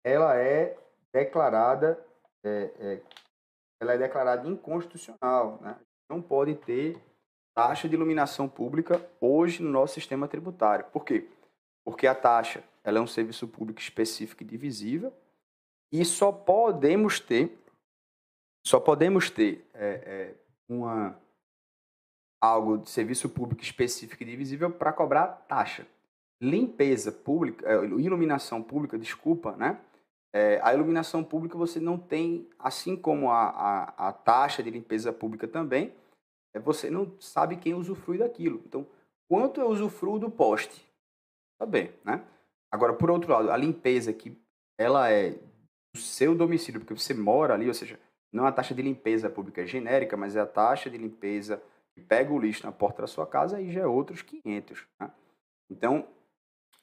[0.02, 0.79] ela é
[1.12, 2.02] declarada
[2.42, 3.02] é, é,
[3.81, 5.59] ela é declarada inconstitucional.
[5.61, 5.77] Né?
[6.09, 7.01] Não pode ter
[7.55, 10.85] taxa de iluminação pública hoje no nosso sistema tributário.
[10.93, 11.29] Por quê?
[11.85, 15.12] Porque a taxa ela é um serviço público específico e divisível
[15.91, 17.59] e só podemos ter
[18.67, 20.35] só podemos ter é, é,
[20.69, 21.17] uma
[22.41, 25.87] algo de serviço público específico e divisível para cobrar taxa.
[26.41, 29.81] Limpeza pública, é, iluminação pública, desculpa, né?
[30.35, 35.12] É, a iluminação pública você não tem, assim como a, a, a taxa de limpeza
[35.12, 35.95] pública também,
[36.55, 38.62] é, você não sabe quem usufrui daquilo.
[38.67, 38.87] Então,
[39.29, 40.87] quanto eu usufruo do poste?
[41.59, 42.23] Tá bem, né?
[42.71, 44.37] Agora, por outro lado, a limpeza que
[44.79, 45.31] ela é
[45.95, 47.99] do seu domicílio, porque você mora ali, ou seja,
[48.33, 51.62] não é a taxa de limpeza pública genérica, mas é a taxa de limpeza
[51.95, 54.87] que pega o lixo na porta da sua casa, aí já é outros 500.
[55.01, 55.11] Né?
[55.71, 56.07] Então,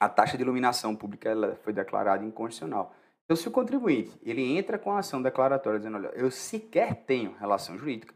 [0.00, 2.94] a taxa de iluminação pública ela foi declarada inconstitucional.
[3.24, 7.34] Então, se o contribuinte ele entra com a ação declaratória dizendo, olha, eu sequer tenho
[7.38, 8.14] relação jurídica,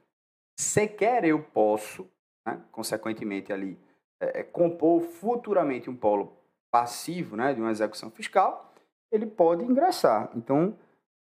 [0.58, 2.06] sequer eu posso,
[2.46, 3.78] né, consequentemente ali,
[4.20, 6.36] é, é, compor futuramente um polo
[6.70, 8.72] passivo né, de uma execução fiscal,
[9.10, 10.30] ele pode ingressar.
[10.34, 10.76] Então,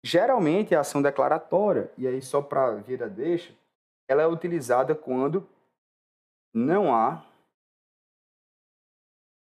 [0.03, 3.55] geralmente a ação declaratória, e aí só para vir deixa,
[4.09, 5.49] ela é utilizada quando
[6.53, 7.25] não há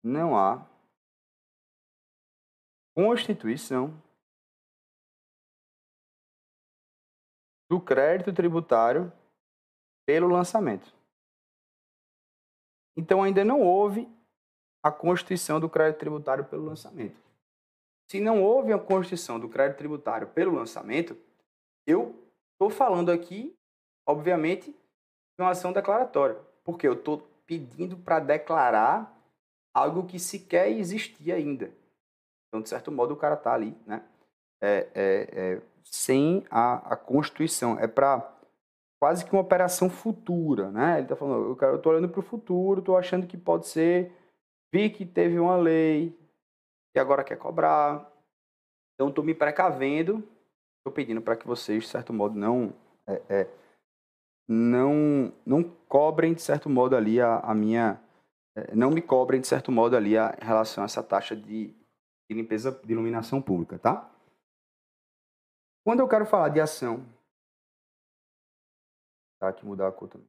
[0.03, 0.65] não há
[2.95, 3.93] constituição
[7.69, 9.13] do crédito tributário
[10.07, 10.95] pelo lançamento.
[12.97, 14.09] Então ainda não houve
[14.83, 17.21] a constituição do crédito tributário pelo lançamento.
[18.09, 21.17] Se não houve a constituição do crédito tributário pelo lançamento,
[21.87, 22.15] eu
[22.53, 23.55] estou falando aqui,
[24.07, 29.13] obviamente, de uma ação declaratória, porque eu estou pedindo para declarar
[29.75, 31.73] algo que sequer existia ainda.
[32.49, 34.09] Então, de certo modo, o cara está ali, né?
[34.63, 37.79] É, é, é, sem a, a Constituição.
[37.79, 38.37] É para
[39.01, 40.95] quase que uma operação futura, né?
[40.95, 44.13] Ele está falando, eu estou olhando para o futuro, estou achando que pode ser,
[44.73, 46.19] vi que teve uma lei
[46.95, 48.11] e agora quer cobrar,
[48.95, 50.25] então estou me precavendo,
[50.79, 52.73] estou pedindo para que vocês, de certo modo, não
[53.07, 53.49] é, é,
[54.49, 58.01] não não cobrem de certo modo ali a, a minha
[58.57, 61.69] é, não me cobrem de certo modo ali a, em relação a essa taxa de,
[62.29, 64.11] de limpeza de iluminação pública, tá?
[65.87, 67.07] Quando eu quero falar de ação,
[69.39, 70.29] tá aqui mudar a cor também.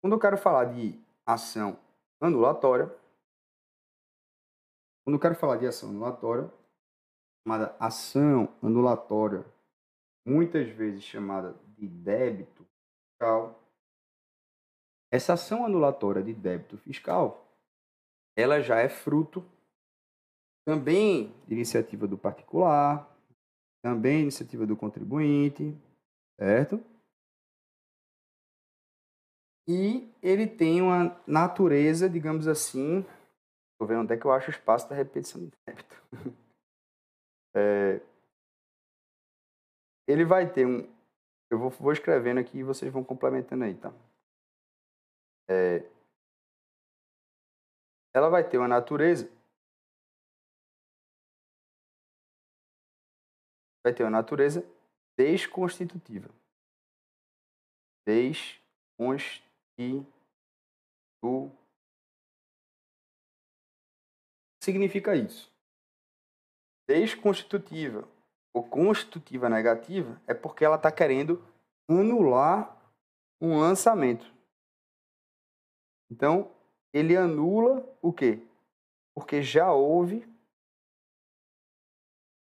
[0.00, 1.76] Quando eu quero falar de ação
[2.20, 2.86] anulatória,
[5.02, 6.48] quando eu quero falar de ação anulatória,
[7.42, 9.44] chamada ação anulatória,
[10.24, 12.64] muitas vezes chamada de débito
[13.18, 13.60] fiscal,
[15.10, 17.44] essa ação anulatória de débito fiscal,
[18.36, 19.44] ela já é fruto
[20.70, 23.10] também iniciativa do particular,
[23.82, 25.76] também iniciativa do contribuinte,
[26.38, 26.80] certo?
[29.68, 33.04] E ele tem uma natureza, digamos assim,
[33.72, 35.96] Estou vendo onde é que eu acho espaço da repetição de débito.
[37.52, 38.00] É,
[40.06, 40.88] ele vai ter um.
[41.50, 43.92] Eu vou, vou escrevendo aqui e vocês vão complementando aí, tá?
[45.50, 45.84] É,
[48.14, 49.28] ela vai ter uma natureza
[53.84, 54.64] vai ter uma natureza
[55.16, 56.28] desconstitutiva.
[58.06, 60.06] Desconstitutiva.
[64.62, 65.50] Significa isso.
[66.88, 68.08] Desconstitutiva
[68.54, 71.42] ou constitutiva negativa é porque ela está querendo
[71.88, 72.76] anular
[73.40, 74.30] um lançamento.
[76.10, 76.52] Então,
[76.92, 78.44] ele anula o quê?
[79.14, 80.28] Porque já houve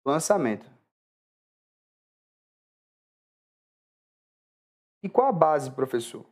[0.07, 0.75] lançamento.
[5.06, 6.26] E qual a base, professor?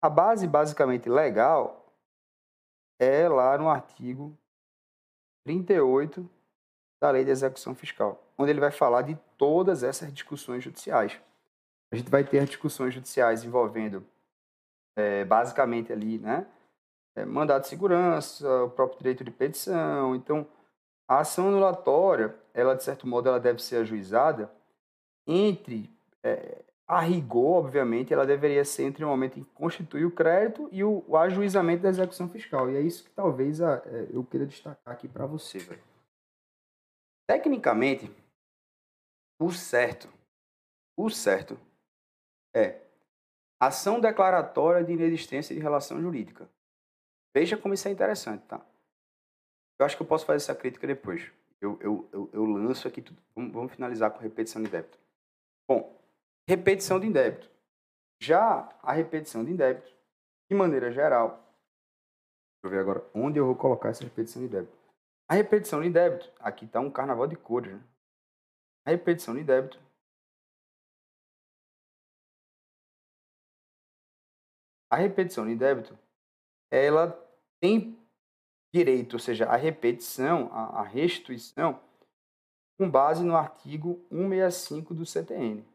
[0.00, 1.94] A base basicamente legal
[2.98, 4.34] é lá no artigo
[5.44, 6.26] 38
[6.98, 11.20] da Lei de Execução Fiscal, onde ele vai falar de todas essas discussões judiciais.
[11.92, 14.02] A gente vai ter discussões judiciais envolvendo
[14.96, 16.46] é, basicamente ali, né,
[17.14, 20.14] é, mandado de segurança, o próprio direito de petição.
[20.14, 20.48] Então,
[21.06, 24.50] a ação anulatória, ela de certo modo, ela deve ser ajuizada
[25.26, 30.10] entre é, a rigor, obviamente, ela deveria ser entre o momento em que constitui o
[30.10, 32.68] crédito e o, o ajuizamento da execução fiscal.
[32.68, 35.60] E é isso que talvez a, é, eu queira destacar aqui para você.
[37.28, 38.12] Tecnicamente,
[39.40, 40.12] o certo,
[40.96, 41.56] o certo
[42.52, 42.80] é
[43.60, 46.50] ação declaratória de inexistência de relação jurídica.
[47.32, 48.60] Veja como isso é interessante, tá?
[49.78, 51.30] Eu acho que eu posso fazer essa crítica depois.
[51.60, 53.22] Eu, eu, eu, eu lanço aqui tudo.
[53.32, 54.98] Vamos, vamos finalizar com repetição de débito.
[55.68, 55.99] Bom,
[56.50, 57.48] repetição de débito.
[58.20, 59.94] Já a repetição de débito,
[60.50, 64.76] de maneira geral, deixa eu ver agora onde eu vou colocar essa repetição de débito.
[65.28, 67.72] A repetição de débito, aqui está um carnaval de cores.
[67.72, 67.80] Né?
[68.84, 69.78] A repetição de débito
[74.92, 75.96] A repetição de débito
[76.68, 77.12] ela
[77.60, 77.96] tem
[78.74, 81.80] direito, ou seja, a repetição, a restituição,
[82.76, 85.69] com base no artigo 165 do CTN.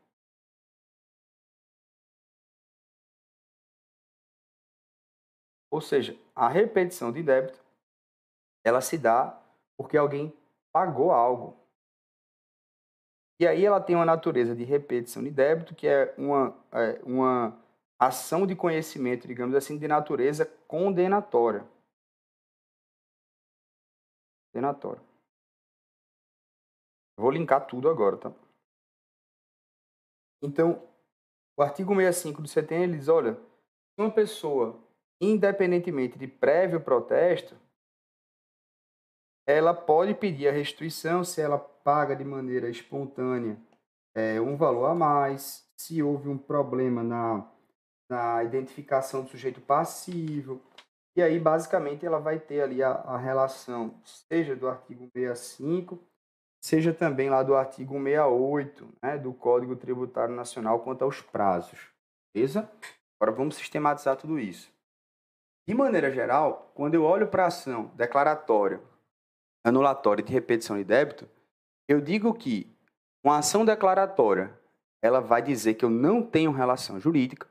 [5.75, 7.61] Ou seja, a repetição de débito,
[8.63, 9.37] ela se dá
[9.75, 10.33] porque alguém
[10.71, 11.59] pagou algo.
[13.37, 17.61] E aí ela tem uma natureza de repetição de débito, que é uma, é, uma
[17.99, 21.67] ação de conhecimento, digamos assim, de natureza condenatória.
[24.53, 25.03] Condenatória.
[27.17, 28.31] Vou linkar tudo agora, tá?
[30.41, 30.81] Então,
[31.57, 34.84] o artigo 65 do CTN ele diz, olha, se uma pessoa,
[35.21, 37.55] independentemente de prévio protesto,
[39.47, 43.57] ela pode pedir a restituição se ela paga de maneira espontânea
[44.15, 47.47] é, um valor a mais, se houve um problema na
[48.09, 50.61] na identificação do sujeito passivo.
[51.15, 55.99] E aí, basicamente, ela vai ter ali a, a relação, seja do artigo 65,
[56.61, 61.89] seja também lá do artigo 68 né, do Código Tributário Nacional quanto aos prazos.
[62.33, 62.69] Beleza?
[63.19, 64.69] Agora vamos sistematizar tudo isso.
[65.67, 68.79] De maneira geral, quando eu olho para a ação declaratória,
[69.63, 71.27] anulatória de repetição de débito,
[71.87, 72.71] eu digo que
[73.23, 74.53] uma ação declaratória
[75.01, 77.47] ela vai dizer que eu não tenho relação jurídica,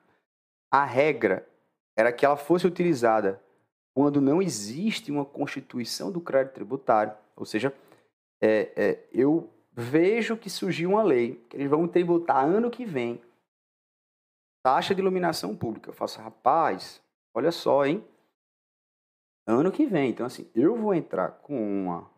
[0.70, 1.48] a regra
[1.96, 3.40] era que ela fosse utilizada
[3.94, 7.14] quando não existe uma constituição do crédito tributário.
[7.36, 7.72] Ou seja,
[8.40, 13.22] é, é, eu vejo que surgiu uma lei que eles vão tributar ano que vem
[14.64, 15.90] taxa de iluminação pública.
[15.90, 17.00] Eu faço, rapaz,
[17.34, 18.06] olha só, hein?
[19.46, 20.10] Ano que vem.
[20.10, 22.10] Então, assim, eu vou entrar com uma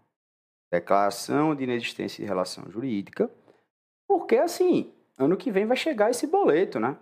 [0.70, 3.30] declaração de inexistência de relação jurídica,
[4.06, 6.96] porque, assim, ano que vem vai chegar esse boleto, né?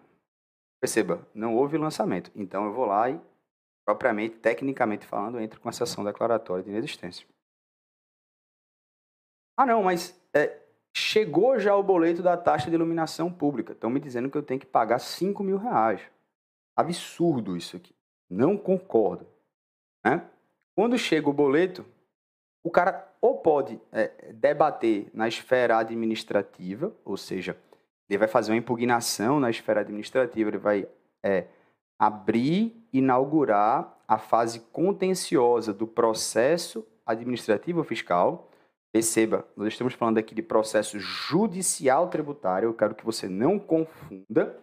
[0.81, 2.31] Perceba, não houve lançamento.
[2.35, 3.21] Então eu vou lá e,
[3.87, 7.27] propriamente, tecnicamente falando, entro com essa ação declaratória de inexistência.
[9.57, 10.61] Ah, não, mas é,
[10.95, 13.73] chegou já o boleto da taxa de iluminação pública.
[13.73, 16.03] Estão me dizendo que eu tenho que pagar 5 mil reais.
[16.77, 17.94] Absurdo isso aqui.
[18.29, 19.27] Não concordo.
[20.05, 20.27] Né?
[20.77, 21.85] Quando chega o boleto,
[22.65, 27.57] o cara ou pode é, debater na esfera administrativa, ou seja,
[28.09, 30.89] ele vai fazer uma impugnação na esfera administrativa, ele vai
[31.23, 31.47] é,
[31.99, 38.51] abrir, inaugurar a fase contenciosa do processo administrativo fiscal.
[38.93, 44.59] Perceba, nós estamos falando aqui de processo judicial tributário, eu quero que você não confunda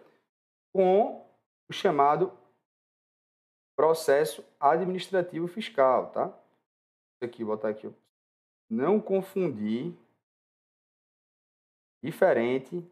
[0.72, 1.26] com
[1.68, 2.32] o chamado
[3.82, 6.32] processo administrativo fiscal, tá?
[7.20, 7.92] Aqui, botar aqui.
[8.70, 9.92] Não confundir
[12.00, 12.88] diferente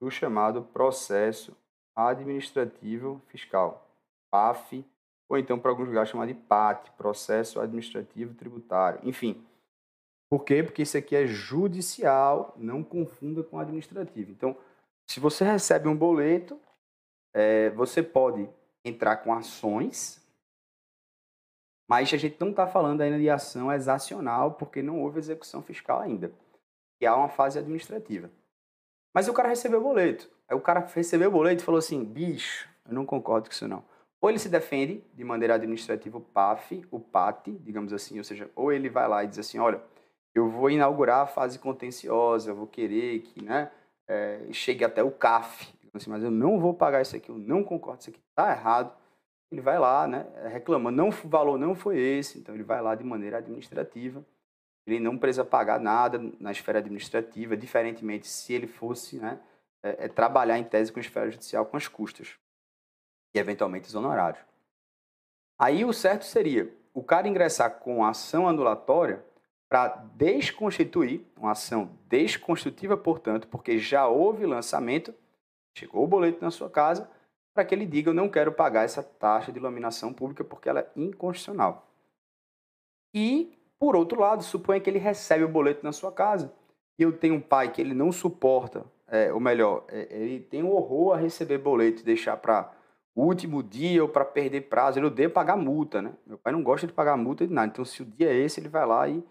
[0.00, 1.54] do chamado processo
[1.94, 3.86] administrativo fiscal,
[4.30, 4.82] PAF,
[5.28, 9.06] ou então para alguns lugares chamado de PAT, processo administrativo tributário.
[9.06, 9.46] Enfim,
[10.30, 10.62] Por quê?
[10.62, 14.30] Porque isso aqui é judicial, não confunda com administrativo.
[14.30, 14.56] Então,
[15.06, 16.58] se você recebe um boleto,
[17.34, 18.48] é, você pode
[18.84, 20.20] entrar com ações,
[21.88, 26.00] mas a gente não está falando ainda de ação exacional, porque não houve execução fiscal
[26.00, 26.32] ainda.
[27.00, 28.30] E há uma fase administrativa.
[29.12, 30.30] Mas o cara recebeu o boleto.
[30.48, 33.66] Aí o cara recebeu o boleto e falou assim: bicho, eu não concordo com isso
[33.66, 33.84] não.
[34.20, 38.50] Ou ele se defende de maneira administrativa, o PAF, o PAT, digamos assim, ou seja,
[38.54, 39.82] ou ele vai lá e diz assim: olha,
[40.34, 43.70] eu vou inaugurar a fase contenciosa, eu vou querer que né,
[44.06, 47.62] é, chegue até o CAF, assim, mas eu não vou pagar isso aqui, eu não
[47.64, 48.92] concordo, isso aqui está errado.
[49.50, 52.94] Ele vai lá, né, reclamando, não, o valor não foi esse, então ele vai lá
[52.94, 54.24] de maneira administrativa,
[54.86, 59.40] ele não precisa pagar nada na esfera administrativa, diferentemente se ele fosse né,
[59.82, 62.36] é, é trabalhar em tese com a esfera judicial com as custas
[63.34, 64.42] e eventualmente os honorários.
[65.58, 69.24] Aí o certo seria o cara ingressar com ação anulatória
[69.68, 75.14] para desconstituir, uma ação desconstitutiva, portanto, porque já houve lançamento,
[75.76, 77.10] chegou o boleto na sua casa,
[77.54, 80.80] para que ele diga: Eu não quero pagar essa taxa de iluminação pública porque ela
[80.80, 81.88] é inconstitucional.
[83.14, 86.52] E, por outro lado, suponha que ele recebe o boleto na sua casa
[86.98, 90.62] e eu tenho um pai que ele não suporta, é, ou melhor, é, ele tem
[90.62, 92.72] um horror a receber boleto e deixar para
[93.16, 94.98] último dia ou para perder prazo.
[94.98, 96.12] Ele odeia pagar multa, né?
[96.26, 97.68] Meu pai não gosta de pagar multa de nada.
[97.68, 99.24] Então, se o dia é esse, ele vai lá e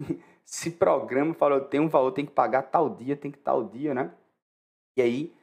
[0.44, 3.94] se programa, fala, tem um valor, tem que pagar tal dia, tem que tal dia,
[3.94, 4.12] né?
[4.96, 5.34] E aí,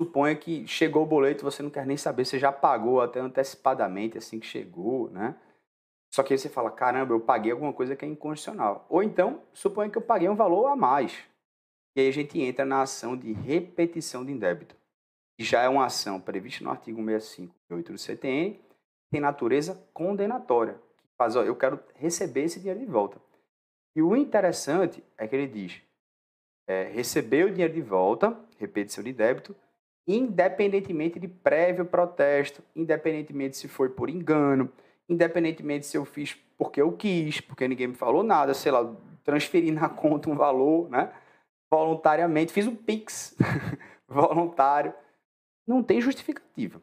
[0.00, 4.18] suponha que chegou o boleto, você não quer nem saber, você já pagou até antecipadamente,
[4.18, 5.34] assim que chegou, né?
[6.14, 8.86] Só que aí você fala, caramba, eu paguei alguma coisa que é incondicional.
[8.88, 11.18] Ou então, suponha que eu paguei um valor a mais.
[11.94, 14.76] E aí a gente entra na ação de repetição de débito
[15.36, 18.58] que já é uma ação prevista no artigo 165 do CTN,
[19.10, 20.80] tem natureza condenatória.
[20.96, 23.20] Que faz, ó, eu quero receber esse dinheiro de volta.
[23.94, 25.82] E o interessante é que ele diz,
[26.66, 29.54] é, receber o dinheiro de volta, repetição de débito,
[30.06, 34.70] independentemente de prévio protesto, independentemente se foi por engano,
[35.08, 38.94] independentemente se eu fiz porque eu quis, porque ninguém me falou nada, sei lá,
[39.24, 41.12] transferi na conta um valor, né?
[41.70, 43.36] Voluntariamente, fiz um PIX
[44.08, 44.94] voluntário
[45.66, 46.80] não tem justificativa.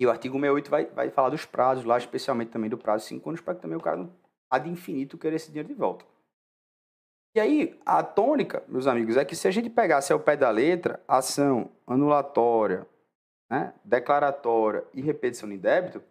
[0.00, 3.08] E o artigo 68 vai, vai falar dos prazos lá, especialmente também do prazo de
[3.08, 4.12] 5 anos, para que também o cara não
[4.48, 6.04] há de infinito querer esse dinheiro de volta.
[7.34, 10.50] E aí, a tônica, meus amigos, é que se a gente pegasse ao pé da
[10.50, 12.86] letra, ação anulatória,
[13.50, 16.02] né, declaratória e repetição de débito,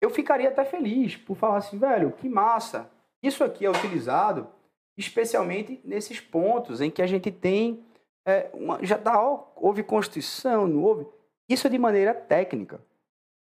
[0.00, 2.90] eu ficaria até feliz por falar assim, velho, que massa.
[3.22, 4.48] Isso aqui é utilizado
[4.96, 7.84] especialmente nesses pontos em que a gente tem
[8.26, 9.20] é, uma, já tá,
[9.56, 11.06] houve Constituição, não houve.
[11.48, 12.80] Isso é de maneira técnica.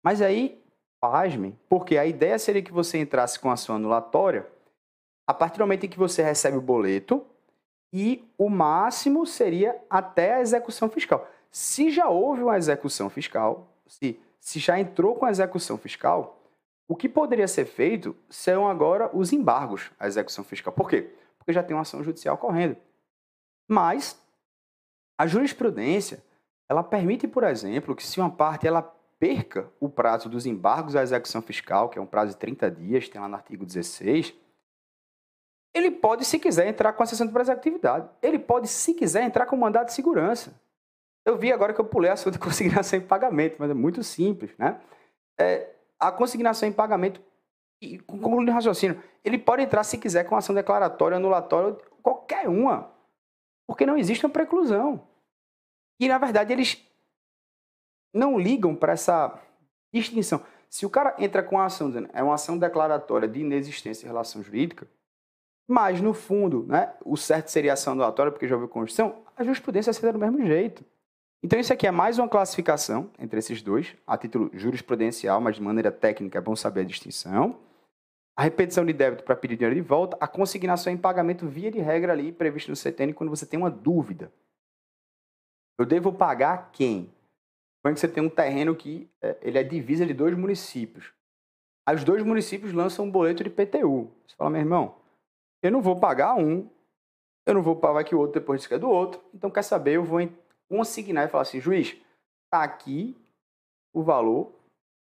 [0.05, 0.63] Mas aí,
[1.01, 4.47] pasmem, porque a ideia seria que você entrasse com ação anulatória
[5.31, 7.25] a partir do momento em que você recebe o boleto
[7.93, 11.25] e o máximo seria até a execução fiscal.
[11.53, 16.43] Se já houve uma execução fiscal, se, se já entrou com a execução fiscal,
[16.89, 20.73] o que poderia ser feito são agora os embargos à execução fiscal.
[20.73, 21.15] Por quê?
[21.39, 22.77] Porque já tem uma ação judicial correndo.
[23.69, 24.21] Mas
[25.17, 26.25] a jurisprudência,
[26.69, 28.83] ela permite, por exemplo, que se uma parte ela
[29.17, 33.09] perca o prazo dos embargos à execução fiscal, que é um prazo de 30 dias,
[33.09, 34.35] tem lá no artigo 16,
[35.75, 38.09] ele pode, se quiser, entrar com a sessão de executividade.
[38.21, 40.53] Ele pode, se quiser, entrar com mandado de segurança.
[41.25, 44.03] Eu vi agora que eu pulei a sua de consignação em pagamento, mas é muito
[44.03, 44.81] simples, né?
[45.39, 47.23] É, a consignação em pagamento,
[48.07, 52.91] concluindo o raciocínio, ele pode entrar, se quiser, com ação declaratória, anulatória, qualquer uma,
[53.67, 55.07] porque não existe uma preclusão.
[56.01, 56.85] E, na verdade, eles
[58.13, 59.39] não ligam para essa
[59.93, 60.43] distinção.
[60.69, 64.43] Se o cara entra com a ação, é uma ação declaratória de inexistência de relação
[64.43, 64.89] jurídica,
[65.71, 69.93] mas, no fundo, né, o certo seria ação anulatória, porque já houve Constituição, a jurisprudência
[69.93, 70.85] seria do mesmo jeito.
[71.45, 75.63] Então, isso aqui é mais uma classificação entre esses dois, a título jurisprudencial, mas de
[75.63, 77.57] maneira técnica é bom saber a distinção.
[78.37, 81.79] A repetição de débito para pedir dinheiro de volta, a consignação em pagamento via de
[81.79, 84.33] regra ali previsto no CTN quando você tem uma dúvida.
[85.79, 87.15] Eu devo pagar quem?
[87.81, 91.13] Quando você tem um terreno que é, ele é divisa de dois municípios.
[91.89, 94.11] Os dois municípios lançam um boleto de PTU.
[94.27, 95.00] Você fala, meu irmão,
[95.63, 96.69] eu não vou pagar um,
[97.47, 99.21] eu não vou pagar que o outro depois que é do outro.
[99.35, 100.21] Então, quer saber, eu vou
[100.69, 101.97] consignar e falar assim, juiz,
[102.51, 103.17] tá aqui
[103.93, 104.53] o valor,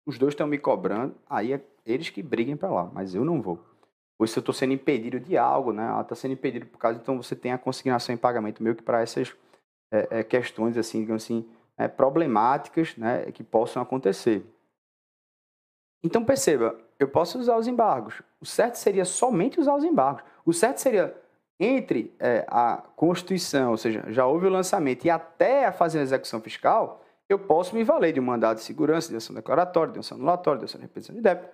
[0.07, 3.41] os dois estão me cobrando, aí é eles que briguem para lá, mas eu não
[3.41, 3.63] vou.
[4.19, 5.87] Ou se eu estou sendo impedido de algo, né?
[5.87, 8.83] Ela está sendo impedido por causa, então você tem a consignação em pagamento meio que
[8.83, 9.37] para essas
[9.93, 14.45] é, é, questões assim, digamos assim, é, problemáticas né, que possam acontecer.
[16.03, 18.23] Então perceba, eu posso usar os embargos.
[18.41, 20.23] O certo seria somente usar os embargos.
[20.45, 21.15] O certo seria
[21.59, 26.03] entre é, a Constituição, ou seja, já houve o lançamento e até a fazer a
[26.03, 29.99] execução fiscal, eu posso me valer de um mandado de segurança, de ação declaratória, de
[29.99, 31.49] ação anulatória, de ação de repetição de débito.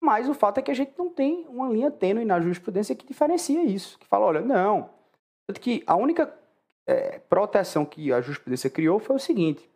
[0.00, 3.06] Mas o fato é que a gente não tem uma linha tênue na jurisprudência que
[3.06, 4.90] diferencia isso, que fala, olha, não.
[5.46, 6.32] Tanto que a única
[6.86, 9.68] é, proteção que a jurisprudência criou foi o seguinte: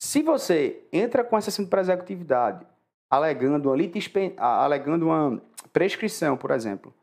[0.00, 2.66] se você entra com exceção de pré-executividade,
[3.12, 3.76] alegando uma,
[4.38, 6.94] alegando uma prescrição, por exemplo,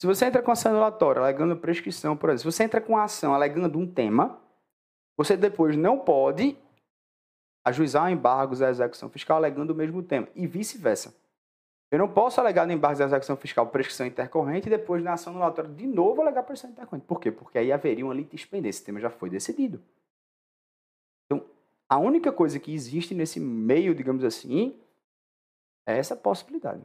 [0.00, 3.04] se você entra com ação anulatória, alegando prescrição, por exemplo, se você entra com a
[3.04, 4.40] ação alegando um tema,
[5.14, 6.56] você depois não pode
[7.66, 11.14] ajuizar embargos à execução fiscal alegando o mesmo tema, e vice-versa.
[11.90, 15.34] Eu não posso alegar no embargo da execução fiscal prescrição intercorrente e depois na ação
[15.34, 17.06] anulatória de novo alegar prescrição intercorrente.
[17.06, 17.30] Por quê?
[17.30, 18.78] Porque aí haveria uma litispendência.
[18.78, 19.82] Esse tema já foi decidido.
[21.26, 21.44] Então,
[21.90, 24.74] a única coisa que existe nesse meio, digamos assim,
[25.88, 26.84] é essa possibilidade.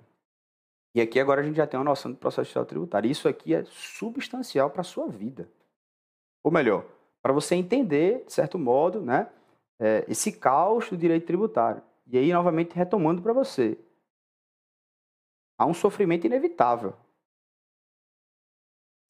[0.96, 3.12] E aqui agora a gente já tem uma noção do processo social tributário.
[3.12, 5.50] Isso aqui é substancial para a sua vida.
[6.42, 6.86] Ou melhor,
[7.22, 9.30] para você entender, de certo modo, né,
[9.78, 11.84] é, esse caos do direito tributário.
[12.08, 13.78] E aí, novamente, retomando para você
[15.58, 16.96] há um sofrimento inevitável.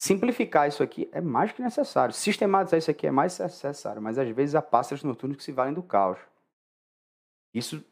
[0.00, 2.14] Simplificar isso aqui é mais que necessário.
[2.14, 5.72] Sistematizar isso aqui é mais necessário, mas às vezes há pássaros noturnos que se valem
[5.72, 6.18] do caos.
[7.54, 7.84] Isso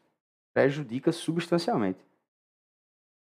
[0.53, 2.05] prejudica substancialmente.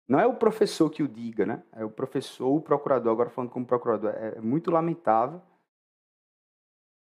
[0.08, 1.62] Não é o professor que o diga, né?
[1.72, 3.12] É o professor, o procurador.
[3.12, 5.40] Agora falando como procurador, é, é muito lamentável.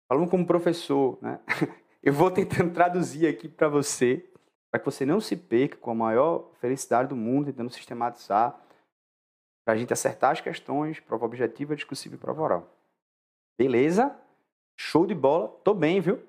[0.10, 1.40] Falando como professor, né?
[2.02, 4.28] Eu vou tentando traduzir aqui para você
[4.70, 8.60] para que você não se perca com a maior felicidade do mundo, tentando sistematizar,
[9.66, 12.78] para a gente acertar as questões, prova objetiva, discursiva e prova oral.
[13.58, 14.16] Beleza?
[14.78, 15.50] Show de bola.
[15.64, 16.22] Tô bem, viu?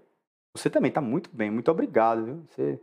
[0.57, 1.51] Você também tá muito bem.
[1.51, 2.47] Muito obrigado, viu?
[2.49, 2.80] Você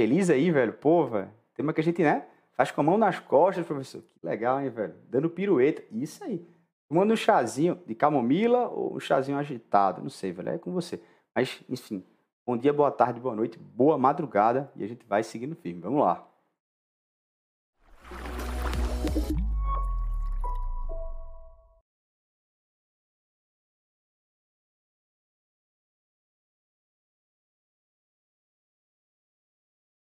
[0.00, 0.72] feliz aí, velho?
[0.72, 1.30] Pô, velho.
[1.54, 2.24] Tema que a gente, né?
[2.56, 4.00] Faz com a mão nas costas, professor.
[4.00, 4.94] Que legal, hein, velho?
[5.10, 5.82] Dando pirueta.
[5.92, 6.42] Isso aí.
[6.88, 10.02] Tomando um chazinho de camomila ou um chazinho agitado.
[10.02, 10.48] Não sei, velho.
[10.48, 11.02] É com você.
[11.34, 12.02] Mas, enfim,
[12.46, 15.80] Bom dia, boa tarde, boa noite, boa madrugada e a gente vai seguindo firme.
[15.82, 16.26] Vamos lá.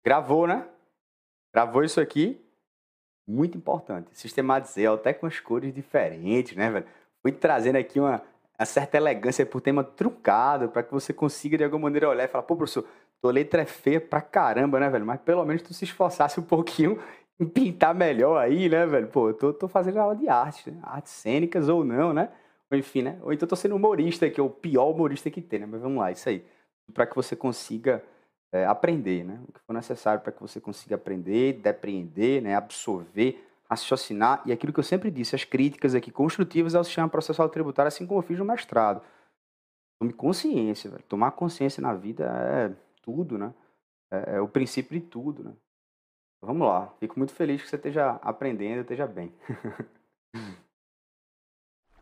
[0.05, 0.67] Gravou, né?
[1.53, 2.41] Gravou isso aqui?
[3.27, 4.09] Muito importante.
[4.13, 6.87] Sistematizei até com as cores diferentes, né, velho?
[7.23, 8.23] Fui trazendo aqui uma,
[8.59, 12.29] a certa elegância por tema truncado, para que você consiga de alguma maneira olhar e
[12.29, 12.87] falar, pô, professor,
[13.21, 15.05] tua letra é feia pra caramba, né, velho?
[15.05, 16.99] Mas pelo menos tu se esforçasse um pouquinho
[17.39, 19.09] em pintar melhor aí, né, velho?
[19.09, 20.81] Pô, eu tô, tô fazendo aula de arte, né?
[20.83, 22.31] artes cênicas ou não, né?
[22.71, 23.19] Ou enfim, né?
[23.23, 25.67] Ou então tô sendo humorista, que é o pior humorista que tem, né?
[25.67, 26.45] Mas vamos lá, isso aí.
[26.93, 28.03] Para que você consiga
[28.53, 29.41] é, aprender, né?
[29.49, 32.55] O que for necessário para que você consiga aprender, depreender, né?
[32.55, 37.49] absorver raciocinar, e aquilo que eu sempre disse, as críticas aqui construtivas ao sistema processual
[37.49, 39.01] tributário, assim como eu fiz no mestrado.
[40.01, 41.05] Tome consciência, velho.
[41.05, 43.55] Tomar consciência na vida é tudo, né?
[44.11, 45.55] É, é o princípio de tudo, né?
[46.43, 46.89] Vamos lá.
[46.99, 49.33] Fico muito feliz que você esteja aprendendo, esteja bem.